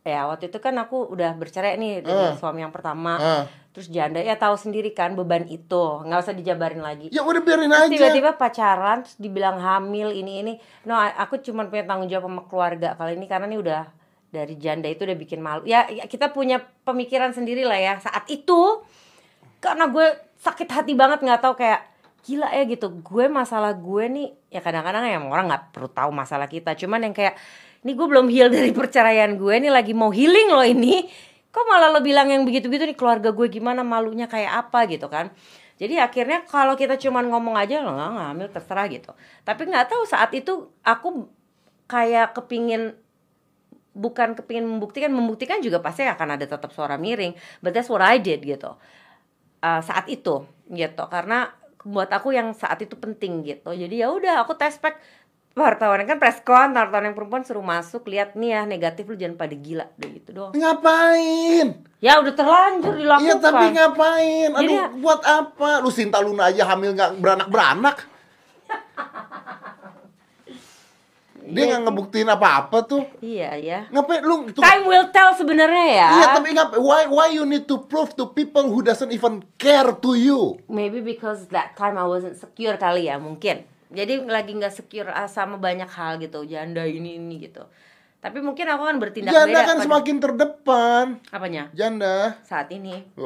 [0.00, 3.42] ya waktu itu kan aku udah bercerai nih dengan suami yang pertama Ah.
[3.76, 7.12] Terus janda ya tahu sendiri kan beban itu nggak usah dijabarin lagi.
[7.12, 7.92] Ya udah biarin Terus aja.
[7.92, 10.52] tiba-tiba pacaran terus dibilang hamil ini ini.
[10.88, 13.84] No aku cuma punya tanggung jawab sama keluarga kali ini karena ini udah
[14.32, 15.68] dari janda itu udah bikin malu.
[15.68, 18.80] Ya, ya kita punya pemikiran sendiri lah ya saat itu
[19.60, 20.08] karena gue
[20.40, 21.84] sakit hati banget nggak tahu kayak
[22.24, 22.88] gila ya gitu.
[23.04, 26.72] Gue masalah gue nih ya kadang-kadang ya orang nggak perlu tahu masalah kita.
[26.80, 27.36] Cuman yang kayak
[27.84, 31.12] ini gue belum heal dari perceraian gue nih lagi mau healing loh ini
[31.56, 35.32] kok malah lo bilang yang begitu-begitu nih keluarga gue gimana malunya kayak apa gitu kan?
[35.80, 39.16] Jadi akhirnya kalau kita cuman ngomong aja lo nggak ngambil terserah gitu.
[39.40, 41.32] Tapi nggak tahu saat itu aku
[41.88, 42.92] kayak kepingin
[43.96, 47.32] bukan kepingin membuktikan membuktikan juga pasti akan ada tetap suara miring
[47.64, 48.76] but that's what I did gitu.
[49.64, 51.56] Uh, saat itu gitu karena
[51.86, 53.72] buat aku yang saat itu penting gitu.
[53.72, 55.00] Jadi ya udah aku tes pack
[55.56, 59.40] wartawan kan press con wartawan yang perempuan suruh masuk lihat nih ya negatif lu jangan
[59.40, 61.66] pada gila udah gitu doang Ngapain?
[61.96, 64.50] ya udah terlanjur dilakukan Iya tapi ngapain?
[64.52, 65.80] Aduh Jadi ya- buat apa?
[65.80, 67.96] Lu Sinta Luna aja hamil gak beranak-beranak
[71.46, 73.06] Dia nggak ngebuktiin apa-apa tuh.
[73.22, 73.80] Iya ya.
[73.94, 74.58] Ngapain lu tuh?
[74.58, 76.08] Time will tell sebenarnya ya.
[76.10, 79.94] Iya, tapi ngap why why you need to prove to people who doesn't even care
[79.94, 80.58] to you?
[80.66, 83.62] Maybe because that time I wasn't secure kali ya mungkin.
[83.88, 87.62] Jadi lagi nggak secure ah, sama banyak hal gitu, janda ini ini gitu.
[88.16, 91.06] Tapi mungkin aku kan bertindak Janda beda kan pada- semakin terdepan.
[91.30, 91.70] apanya?
[91.70, 92.34] Janda.
[92.42, 93.06] Saat ini.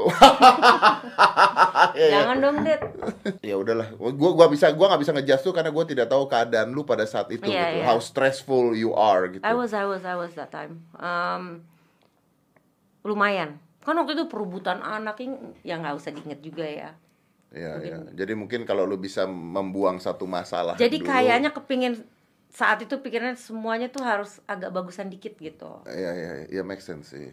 [1.90, 2.12] Iya, iya.
[2.12, 2.80] Jangan dong, Dit.
[3.48, 6.70] ya udahlah gua gua bisa gua nggak bisa ngejudge tuh karena gua tidak tahu keadaan
[6.70, 7.84] lu pada saat itu Iya, gitu iya.
[7.84, 10.84] how stressful you are gitu I was I was I was that time.
[10.94, 11.64] Um,
[13.02, 13.56] lumayan.
[13.80, 16.90] Kan waktu itu perebutan anak yang ya nggak usah diinget juga ya.
[17.50, 17.98] Iya, iya.
[18.14, 21.98] jadi mungkin kalau lu bisa membuang satu masalah Jadi dulu, kayaknya kepingin
[22.50, 25.82] saat itu pikirannya semuanya tuh harus agak bagusan dikit gitu.
[25.86, 27.26] iya iya iya make sense sih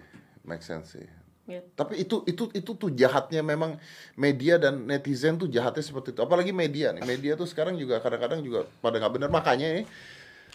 [0.45, 1.07] make sense sih
[1.47, 1.63] Ya.
[1.79, 3.79] tapi itu itu itu tuh jahatnya memang
[4.19, 8.43] media dan netizen tuh jahatnya seperti itu apalagi media nih media tuh sekarang juga kadang-kadang
[8.43, 9.87] juga pada nggak benar makanya nih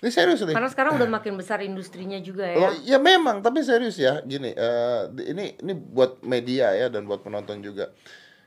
[0.05, 2.59] ini serius nih Karena sekarang udah makin besar industrinya juga ya.
[2.61, 7.07] Oh, ya memang, tapi serius ya, gini, eh, di- ini ini buat media ya dan
[7.09, 7.89] buat penonton juga.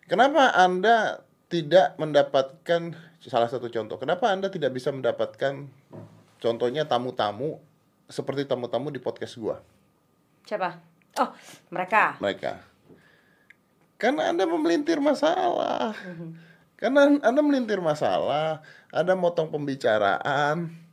[0.06, 2.94] Kenapa anda tidak mendapatkan
[3.26, 3.98] salah satu contoh?
[3.98, 5.66] Kenapa anda tidak bisa mendapatkan
[6.38, 7.58] contohnya tamu-tamu
[8.06, 9.66] seperti tamu-tamu di podcast gua?
[10.46, 10.78] Siapa?
[11.18, 11.30] Oh,
[11.74, 12.22] mereka.
[12.22, 12.60] Mereka,
[13.96, 15.96] karena anda memelintir masalah,
[16.76, 18.60] karena anda melintir masalah,
[18.92, 20.86] anda motong pembicaraan.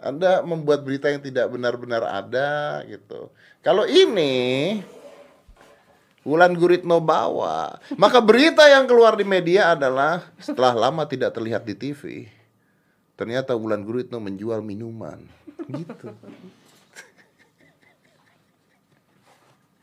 [0.00, 3.28] Anda membuat berita yang tidak benar-benar ada gitu.
[3.60, 4.80] Kalau ini
[6.20, 11.72] Wulan Guritno bawa, maka berita yang keluar di media adalah setelah lama tidak terlihat di
[11.72, 12.28] TV.
[13.16, 15.16] Ternyata Wulan Guritno menjual minuman.
[15.64, 16.08] Gitu.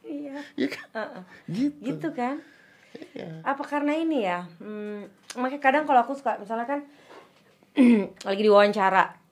[0.07, 0.37] Iya.
[0.53, 0.87] Ya kan?
[1.49, 1.77] Gitu.
[1.81, 2.41] Gitu kan?
[3.13, 3.41] Iya.
[3.45, 4.45] Apa karena ini ya?
[4.61, 6.81] Hmm, makanya kadang kalau aku suka misalnya kan
[8.27, 9.26] lagi diwawancara.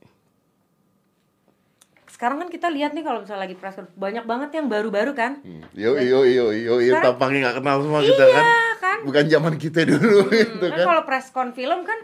[2.16, 5.44] Sekarang kan kita lihat nih kalau misalnya lagi press con- banyak banget yang baru-baru kan?
[5.44, 5.68] Hmm.
[5.76, 8.46] Yo yo yo yo yo tampaknya nggak kenal semua kita Iya, kan.
[8.80, 8.98] kan?
[9.04, 10.86] Bukan zaman kita dulu gitu kan kan.
[10.88, 12.00] kalau press con film kan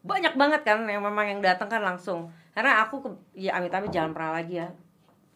[0.00, 2.32] banyak banget kan yang memang yang datang kan langsung.
[2.50, 3.08] Karena aku ke,
[3.38, 4.72] ya amit-amit jangan pernah lagi ya.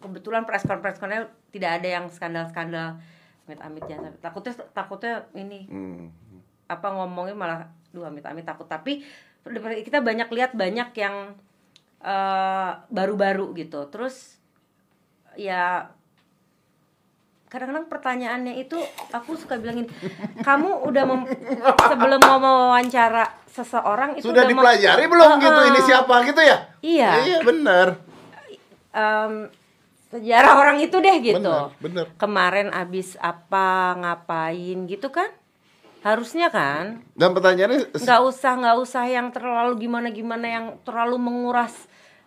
[0.01, 2.97] Kebetulan press con press connya tidak ada yang skandal-skandal
[3.45, 4.20] amit-amit jangan sampai.
[4.22, 6.09] Takutnya takutnya ini Hmm.
[6.64, 7.61] apa ngomongnya malah
[7.91, 9.05] duh amit-amit takut tapi
[9.85, 11.37] kita banyak lihat banyak yang
[12.05, 14.36] eh, baru-baru gitu terus
[15.34, 15.88] ya
[17.46, 18.74] kadang-kadang pertanyaannya itu
[19.09, 19.86] aku suka bilangin
[20.40, 21.30] kamu udah mem-
[21.90, 26.57] sebelum mau mewawancara seseorang itu Sudah udah dipelajari belum Ah, gitu ini siapa gitu ya?
[26.80, 27.11] Iya.
[27.22, 27.86] Iya benar.
[28.90, 29.46] Em,
[30.09, 32.07] sejarah orang itu deh gitu benar.
[32.14, 35.26] kemarin abis apa ngapain gitu kan
[36.00, 41.74] harusnya kan Dan pertanyaannya nggak usah nggak usah yang terlalu gimana gimana yang terlalu menguras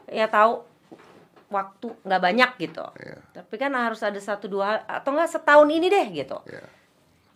[0.08, 0.64] ya tahu
[1.47, 3.20] waktu nggak banyak gitu Iya.
[3.34, 6.64] tapi kan harus ada satu dua atau enggak setahun ini deh gitu ya.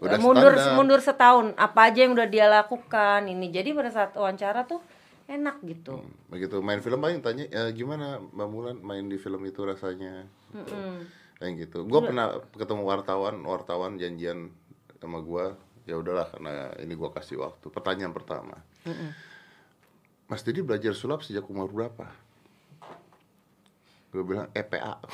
[0.02, 0.76] Udah mundur standar.
[0.76, 4.82] mundur setahun apa aja yang udah dia lakukan ini jadi pada saat wawancara tuh
[5.30, 9.62] enak gitu Begitu main film paling tanya "E, gimana Mbak Mulan main di film itu
[9.64, 10.28] rasanya.
[10.52, 11.08] Mm-mm.
[11.40, 11.88] Kayak gitu.
[11.88, 14.52] Gua pernah ketemu wartawan, wartawan janjian
[15.00, 15.56] sama gua.
[15.86, 17.68] Ya udahlah karena ini gua kasih waktu.
[17.68, 18.60] Pertanyaan pertama.
[20.28, 22.08] Mas Didi belajar sulap sejak umur berapa?
[24.12, 25.00] Gue bilang EPA.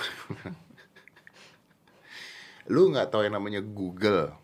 [2.67, 4.35] Lu nggak tahu yang namanya Google.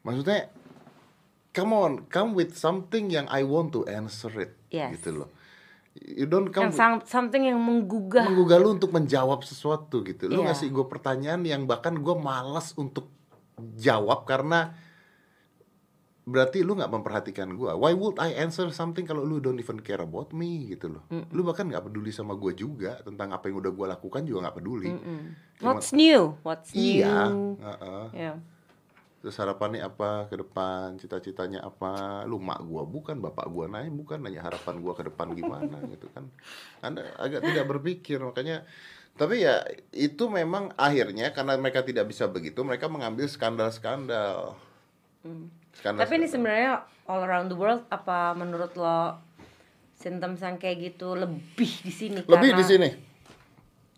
[0.00, 0.48] Maksudnya,
[1.50, 4.96] come on, come with something yang I want to answer it, Yes.
[4.96, 5.30] gitu loh.
[5.98, 10.30] You don't come yang sang- something yang menggugah menggugah lu untuk menjawab sesuatu gitu.
[10.30, 10.54] Lu Iya.
[10.54, 13.10] ngasih gue pertanyaan yang bahkan gue malas untuk
[13.74, 14.72] jawab karena
[16.24, 17.72] berarti lu nggak memperhatikan gue.
[17.72, 21.04] Why would I answer something kalau lu don't even care about me gitu loh.
[21.32, 24.56] Lu bahkan nggak peduli sama gue juga tentang apa yang udah gue lakukan juga nggak
[24.60, 24.90] peduli.
[25.58, 27.32] Cuma- what's new what's Iya.
[27.32, 28.04] new heeh.
[28.14, 28.34] ya
[29.20, 32.24] Terus harapannya apa ke depan, cita-citanya apa?
[32.24, 36.08] Lu mak gua bukan, bapak gua nanya bukan, nanya harapan gua ke depan gimana gitu
[36.16, 36.24] kan.
[36.80, 38.64] Anda agak tidak berpikir makanya
[39.20, 39.60] tapi ya
[39.92, 44.56] itu memang akhirnya karena mereka tidak bisa begitu, mereka mengambil skandal-skandal.
[45.20, 45.59] Skandal.
[45.80, 45.96] Hmm.
[45.96, 49.16] Tapi ini sebenarnya all around the world apa menurut lo
[49.96, 52.88] symptoms yang kayak gitu lebih di sini lebih karena- di sini.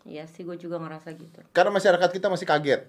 [0.03, 1.39] Iya sih gue juga ngerasa gitu.
[1.55, 2.81] Karena masyarakat kita masih kaget.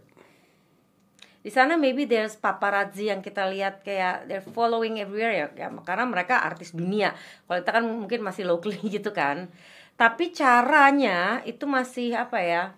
[1.45, 6.09] Di sana maybe there's paparazzi yang kita lihat kayak they're following everywhere ya, ya karena
[6.11, 7.15] mereka artis dunia.
[7.47, 9.47] Kalau kita kan mungkin masih locally gitu kan.
[9.95, 12.75] Tapi caranya itu masih apa ya?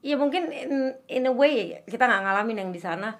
[0.00, 3.16] Ya mungkin in, in a way kita nggak ngalamin yang di sana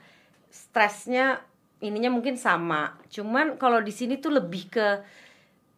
[0.54, 1.42] stresnya
[1.82, 2.94] ininya mungkin sama.
[3.10, 5.02] Cuman kalau di sini tuh lebih ke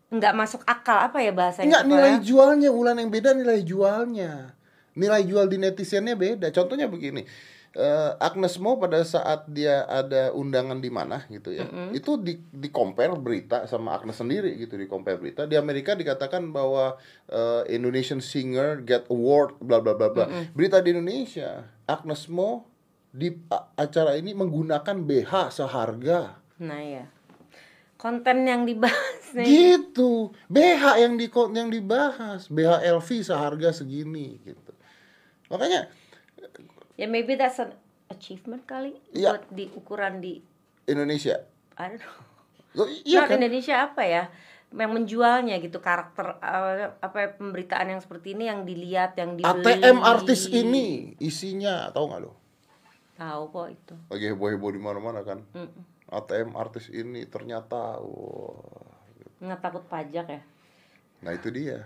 [0.06, 2.18] nggak masuk akal apa ya bahasanya Enggak Pak, nilai ya?
[2.22, 4.52] jualnya Wulan yang beda nilai jualnya.
[4.96, 6.52] Nilai jual di netizennya beda.
[6.52, 7.24] Contohnya begini.
[7.76, 11.68] eh, Agnes Mo pada saat dia ada undangan di mana gitu ya.
[11.92, 15.44] Itu di di compare berita sama Agnes sendiri gitu di compare berita.
[15.44, 16.96] Di Amerika dikatakan bahwa
[17.28, 20.24] eh, Indonesian singer get award bla bla bla bla.
[20.56, 22.64] Berita di Indonesia Agnes Mo
[23.16, 23.32] di
[23.80, 26.36] acara ini menggunakan BH seharga.
[26.60, 27.04] Nah ya
[27.96, 29.48] konten yang dibahas nih.
[29.48, 30.30] Gitu.
[30.52, 32.52] BH yang di yang dibahas.
[32.52, 34.72] BH LV seharga segini gitu.
[35.48, 35.88] Makanya
[37.00, 37.72] ya maybe that's an
[38.12, 39.40] achievement kali Iya.
[39.40, 40.44] buat di ukuran di
[40.86, 41.40] Indonesia.
[41.80, 42.16] I don't know.
[42.76, 43.40] Loh, iya Not kan?
[43.40, 44.28] Indonesia apa ya?
[44.76, 49.72] Yang menjualnya gitu karakter eh, apa pemberitaan yang seperti ini yang dilihat yang dibeli.
[49.72, 52.45] ATM artis ini isinya tahu nggak lo
[53.20, 53.94] tahu kok itu.
[54.10, 55.38] Lagi heboh heboh di mana mana kan.
[55.56, 55.82] Mm-mm.
[56.16, 58.94] ATM artis ini ternyata wah.
[59.42, 60.40] Nggak takut pajak ya?
[61.24, 61.78] Nah itu dia.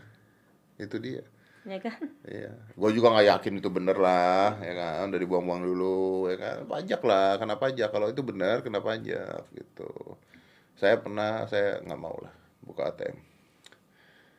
[0.78, 1.22] Itu dia.
[1.64, 2.00] Ya kan?
[2.24, 6.56] Iya, gue juga nggak yakin itu bener lah, ya kan, udah dibuang-buang dulu, ya kan,
[6.68, 9.88] pajak lah, kena pajak, kalau itu benar kena pajak, gitu.
[10.80, 12.32] Saya pernah, saya nggak mau lah
[12.66, 13.16] buka ATM.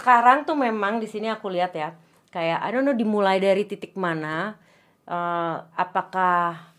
[0.01, 1.93] sekarang tuh memang di sini aku lihat ya
[2.33, 4.57] kayak I don't know dimulai dari titik mana
[5.05, 6.70] eh, apakah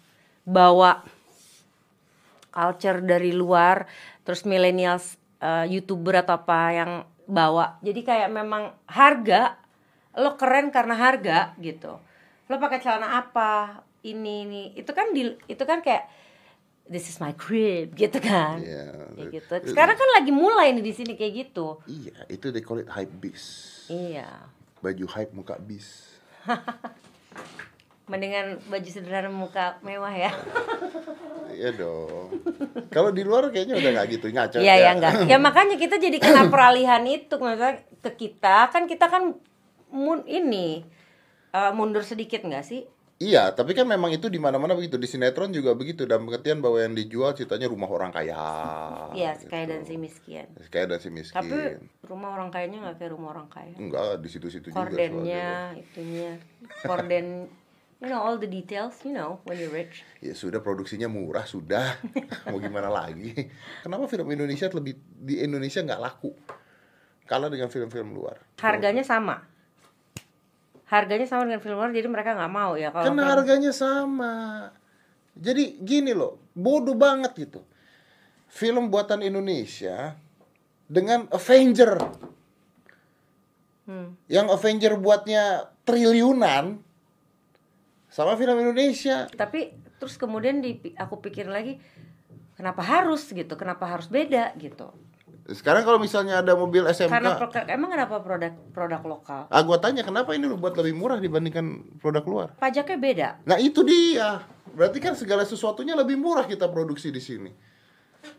[0.42, 1.02] bawa
[2.52, 3.88] culture dari luar
[4.22, 6.92] terus millennials eh, youtuber atau apa yang
[7.26, 7.78] bawa.
[7.80, 9.56] Jadi kayak memang harga
[10.18, 11.96] lo keren karena harga gitu.
[12.50, 14.62] Lo pakai celana apa ini ini.
[14.76, 16.04] Itu kan di itu kan kayak
[16.90, 18.60] this is my crib gitu kan.
[18.60, 19.08] Iya.
[19.16, 19.54] Kayak gitu.
[19.72, 21.80] Sekarang kan lagi mulai nih di sini kayak gitu.
[21.88, 23.44] Iya, itu they call it hype bis.
[23.88, 24.28] iya.
[24.82, 26.18] Baju hype muka bis.
[28.10, 30.32] mendingan baju sederhana muka mewah ya
[31.52, 32.32] Iya dong.
[32.88, 34.58] Kalau di luar kayaknya udah nggak gitu ngaco.
[34.64, 39.06] iya ya enggak ya makanya kita jadi kena peralihan itu maksudnya ke kita kan kita
[39.12, 39.36] kan
[39.92, 40.80] mun ini
[41.52, 42.88] eh, mundur sedikit nggak sih
[43.22, 44.98] Iya, tapi kan memang itu di mana-mana begitu.
[44.98, 46.02] Di sinetron juga begitu.
[46.10, 48.34] Dalam pengertian bahwa yang dijual ceritanya rumah orang kaya.
[49.14, 49.46] Iya, gitu.
[49.46, 50.50] dan si miskin.
[50.66, 51.38] Kaya dan si miskin.
[51.38, 53.78] Tapi rumah orang kayanya nggak kayak rumah orang kaya.
[53.78, 54.90] Enggak, di situ-situ juga.
[54.90, 56.34] Kordennya, itunya,
[56.82, 57.46] korden,
[58.02, 60.02] you know all the details, you know when you're rich.
[60.18, 62.02] Ya sudah produksinya murah sudah.
[62.50, 63.30] Mau gimana lagi?
[63.86, 66.34] Kenapa film Indonesia lebih di Indonesia nggak laku?
[67.30, 68.42] Kalah dengan film-film luar.
[68.58, 69.46] Harganya sama.
[70.90, 73.06] Harganya sama dengan film luar, jadi mereka nggak mau ya kalau.
[73.08, 74.34] Film- harganya sama.
[75.32, 77.64] Jadi gini loh, bodoh banget gitu.
[78.52, 80.12] Film buatan Indonesia
[80.84, 81.96] dengan Avenger.
[83.88, 84.12] Hmm.
[84.28, 86.81] Yang Avenger buatnya triliunan
[88.12, 89.24] sama film Indonesia.
[89.32, 91.80] Tapi terus kemudian di, aku pikir lagi,
[92.52, 93.56] kenapa harus gitu?
[93.56, 94.92] Kenapa harus beda gitu?
[95.42, 99.42] Sekarang kalau misalnya ada mobil SMK, Karena pro- emang kenapa produk produk lokal?
[99.50, 102.48] ah gua tanya kenapa ini lu buat lebih murah dibandingkan produk luar?
[102.62, 103.28] Pajaknya beda.
[103.42, 104.46] Nah itu dia.
[104.70, 107.50] Berarti kan segala sesuatunya lebih murah kita produksi di sini.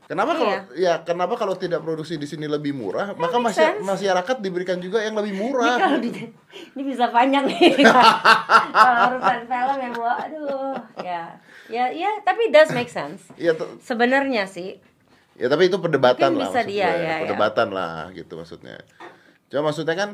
[0.04, 3.80] Kenapa kalau ya kenapa kalau tidak produksi di sini lebih murah, maka masy- sense.
[3.82, 5.76] masyarakat diberikan juga yang lebih Ini murah.
[5.80, 6.12] kalau di,
[6.70, 7.72] ini bisa panjang nih.
[8.76, 10.04] kalau urusan film ya, Bu.
[10.04, 11.24] Aduh, ya.
[11.66, 13.32] Ya, ya, tapi does make sense.
[13.34, 13.56] Iya.
[13.80, 14.78] Sebenarnya sih,
[15.34, 17.00] Ya tapi itu perdebatan Mungkin lah bisa dia, gue.
[17.00, 17.16] ya, ya.
[17.26, 18.78] Perdebatan lah gitu maksudnya.
[19.48, 20.10] Cuma maksudnya kan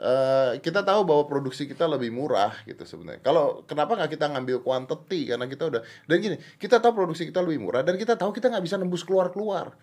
[0.00, 3.20] eh, kita tahu bahwa produksi kita lebih murah gitu sebenarnya.
[3.20, 7.44] Kalau kenapa nggak kita ngambil quantity karena kita udah dan gini kita tahu produksi kita
[7.44, 9.76] lebih murah dan kita tahu kita nggak bisa nembus keluar keluar.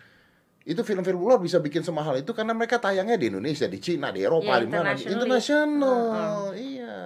[0.67, 4.19] Itu film-film luar bisa bikin semahal itu karena mereka tayangnya di Indonesia, di Cina, di
[4.19, 4.91] Eropa, Ya, di mana?
[4.99, 5.79] Di internationally.
[5.79, 6.97] Internasional, iya.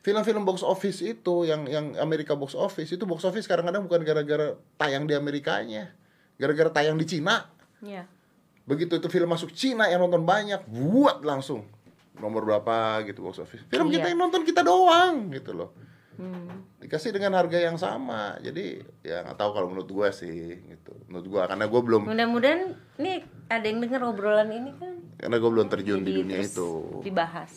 [0.00, 4.54] Film-film box office itu yang yang Amerika box office itu box office kadang-kadang bukan gara-gara
[4.78, 5.90] tayang di Amerikanya,
[6.38, 7.50] gara-gara tayang di Cina.
[7.82, 8.06] ya.
[8.68, 11.66] Begitu itu film masuk Cina yang nonton banyak, buat langsung
[12.20, 13.64] nomor berapa gitu box office.
[13.66, 13.94] Film Iya.
[13.98, 15.72] kita yang nonton kita doang gitu loh.
[16.14, 16.68] Hmm.
[16.76, 18.36] Dikasih dengan harga yang sama.
[18.38, 20.28] Jadi ya nggak tahu kalau menurut gua sih
[20.60, 20.92] gitu.
[21.08, 22.60] Menurut gua karena gua belum Mudah-mudahan
[22.96, 24.94] nih ada yang dengar obrolan ini kan.
[25.16, 26.68] karena gua belum terjun di Jadi dunia terus itu.
[27.00, 27.52] Dibahas.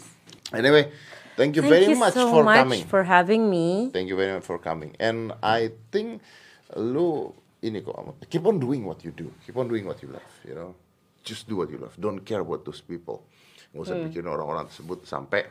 [0.51, 0.91] Anyway,
[1.35, 2.83] thank you Thank very you much so for much coming.
[2.87, 3.91] for having me.
[3.91, 4.95] Thank you very much for coming.
[4.95, 6.23] And I think
[6.73, 7.95] lu ini kok
[8.27, 9.27] keep on doing what you do.
[9.43, 10.71] Keep on doing what you love, you know.
[11.23, 11.95] Just do what you love.
[11.95, 13.23] Don't care about those people.
[13.73, 15.49] Gak usah pikirin orang-orang tersebut sampai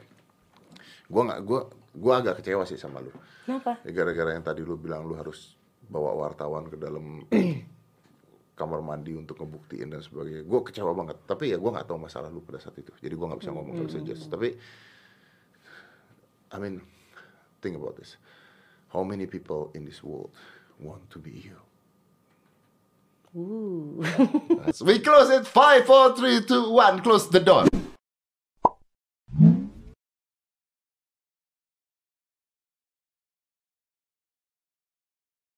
[1.11, 1.61] gua nggak gua
[1.93, 3.11] gua agak kecewa sih sama lu.
[3.43, 3.83] Kenapa?
[3.83, 5.59] Ya, Gara-gara yang tadi lu bilang lu harus
[5.91, 7.27] bawa wartawan ke dalam
[8.59, 10.47] kamar mandi untuk ngebuktiin dan sebagainya.
[10.47, 11.19] Gue kecewa banget.
[11.27, 12.95] Tapi ya gue nggak tahu masalah lu pada saat itu.
[13.03, 14.25] Jadi gue nggak bisa ngomong, nggak bisa judge.
[14.31, 14.49] Tapi
[16.53, 16.85] I mean,
[17.65, 18.17] think about this.
[18.93, 20.31] How many people in this world
[20.79, 21.59] want to be you?
[23.33, 24.05] Uh.
[24.85, 25.49] We close it.
[25.49, 27.01] Five, four, three, two, one.
[27.01, 27.65] Close the door.